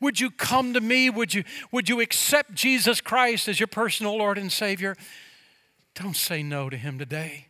Would 0.01 0.19
you 0.19 0.31
come 0.31 0.73
to 0.73 0.81
me? 0.81 1.09
Would 1.09 1.33
you, 1.33 1.43
would 1.71 1.87
you 1.87 2.01
accept 2.01 2.53
Jesus 2.53 3.01
Christ 3.01 3.47
as 3.47 3.59
your 3.59 3.67
personal 3.67 4.17
Lord 4.17 4.37
and 4.37 4.51
Savior? 4.51 4.95
Don't 5.93 6.15
say 6.15 6.43
no 6.43 6.69
to 6.69 6.77
Him 6.77 6.99
today. 6.99 7.47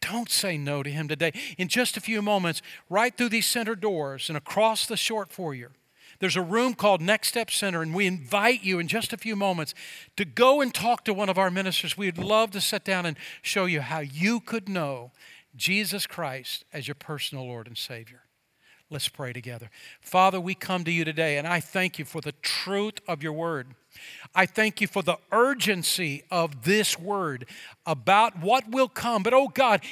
Don't 0.00 0.30
say 0.30 0.56
no 0.56 0.82
to 0.82 0.90
Him 0.90 1.08
today. 1.08 1.32
In 1.58 1.68
just 1.68 1.96
a 1.96 2.00
few 2.00 2.22
moments, 2.22 2.62
right 2.88 3.16
through 3.16 3.28
these 3.28 3.46
center 3.46 3.74
doors 3.74 4.28
and 4.28 4.36
across 4.36 4.86
the 4.86 4.96
short 4.96 5.30
foyer, 5.30 5.72
there's 6.24 6.36
a 6.36 6.40
room 6.40 6.72
called 6.72 7.02
Next 7.02 7.28
Step 7.28 7.50
Center, 7.50 7.82
and 7.82 7.94
we 7.94 8.06
invite 8.06 8.64
you 8.64 8.78
in 8.78 8.88
just 8.88 9.12
a 9.12 9.18
few 9.18 9.36
moments 9.36 9.74
to 10.16 10.24
go 10.24 10.62
and 10.62 10.72
talk 10.72 11.04
to 11.04 11.12
one 11.12 11.28
of 11.28 11.36
our 11.36 11.50
ministers. 11.50 11.98
We'd 11.98 12.16
love 12.16 12.50
to 12.52 12.62
sit 12.62 12.82
down 12.82 13.04
and 13.04 13.18
show 13.42 13.66
you 13.66 13.82
how 13.82 13.98
you 13.98 14.40
could 14.40 14.66
know 14.66 15.10
Jesus 15.54 16.06
Christ 16.06 16.64
as 16.72 16.88
your 16.88 16.94
personal 16.94 17.44
Lord 17.44 17.66
and 17.66 17.76
Savior. 17.76 18.22
Let's 18.88 19.06
pray 19.06 19.34
together. 19.34 19.68
Father, 20.00 20.40
we 20.40 20.54
come 20.54 20.82
to 20.84 20.90
you 20.90 21.04
today, 21.04 21.36
and 21.36 21.46
I 21.46 21.60
thank 21.60 21.98
you 21.98 22.06
for 22.06 22.22
the 22.22 22.32
truth 22.40 23.00
of 23.06 23.22
your 23.22 23.34
word. 23.34 23.74
I 24.34 24.46
thank 24.46 24.80
you 24.80 24.86
for 24.86 25.02
the 25.02 25.18
urgency 25.30 26.22
of 26.30 26.64
this 26.64 26.98
word 26.98 27.44
about 27.84 28.40
what 28.40 28.70
will 28.70 28.88
come. 28.88 29.22
But 29.22 29.34
oh 29.34 29.48
God, 29.48 29.82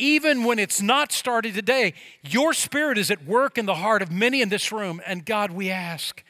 even 0.00 0.44
when 0.44 0.58
it's 0.58 0.80
not 0.80 1.12
started 1.12 1.54
today, 1.54 1.92
your 2.22 2.54
spirit 2.54 2.96
is 2.96 3.10
at 3.10 3.24
work 3.24 3.58
in 3.58 3.66
the 3.66 3.76
heart 3.76 4.00
of 4.02 4.10
many 4.10 4.40
in 4.40 4.48
this 4.48 4.72
room. 4.72 5.00
And 5.06 5.26
God, 5.26 5.52
we 5.52 5.70
ask 5.70 6.24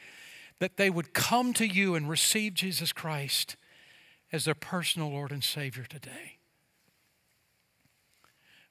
that 0.59 0.77
they 0.77 0.89
would 0.89 1.13
come 1.13 1.53
to 1.53 1.65
you 1.65 1.95
and 1.95 2.09
receive 2.09 2.53
Jesus 2.53 2.91
Christ 2.91 3.55
as 4.31 4.45
their 4.45 4.55
personal 4.55 5.09
Lord 5.09 5.31
and 5.31 5.43
Savior 5.43 5.85
today. 5.85 6.37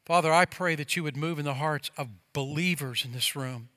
Father, 0.05 0.33
I 0.33 0.45
pray 0.45 0.75
that 0.77 0.97
you 0.97 1.03
would 1.03 1.17
move 1.17 1.39
in 1.39 1.45
the 1.45 1.55
hearts 1.55 1.91
of 1.97 2.09
believers 2.33 3.05
in 3.05 3.13
this 3.13 3.35
room. 3.35 3.71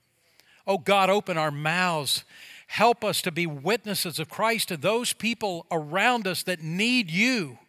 Oh 0.67 0.77
God, 0.77 1.09
open 1.09 1.37
our 1.37 1.51
mouths. 1.51 2.23
Help 2.67 3.03
us 3.03 3.21
to 3.21 3.31
be 3.31 3.45
witnesses 3.45 4.19
of 4.19 4.29
Christ 4.29 4.69
to 4.69 4.77
those 4.77 5.13
people 5.13 5.65
around 5.71 6.27
us 6.27 6.43
that 6.43 6.61
need 6.61 7.09
you. 7.11 7.59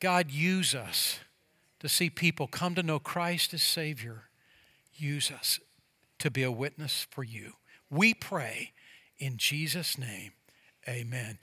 God, 0.00 0.30
use 0.30 0.74
us 0.74 1.20
to 1.80 1.88
see 1.88 2.10
people 2.10 2.46
come 2.46 2.74
to 2.74 2.82
know 2.82 2.98
Christ 2.98 3.54
as 3.54 3.62
Savior. 3.62 4.24
Use 4.94 5.30
us 5.30 5.60
to 6.18 6.30
be 6.30 6.42
a 6.42 6.50
witness 6.50 7.06
for 7.10 7.22
you. 7.22 7.52
We 7.90 8.14
pray 8.14 8.72
in 9.18 9.36
Jesus' 9.36 9.98
name. 9.98 10.32
Amen. 10.88 11.38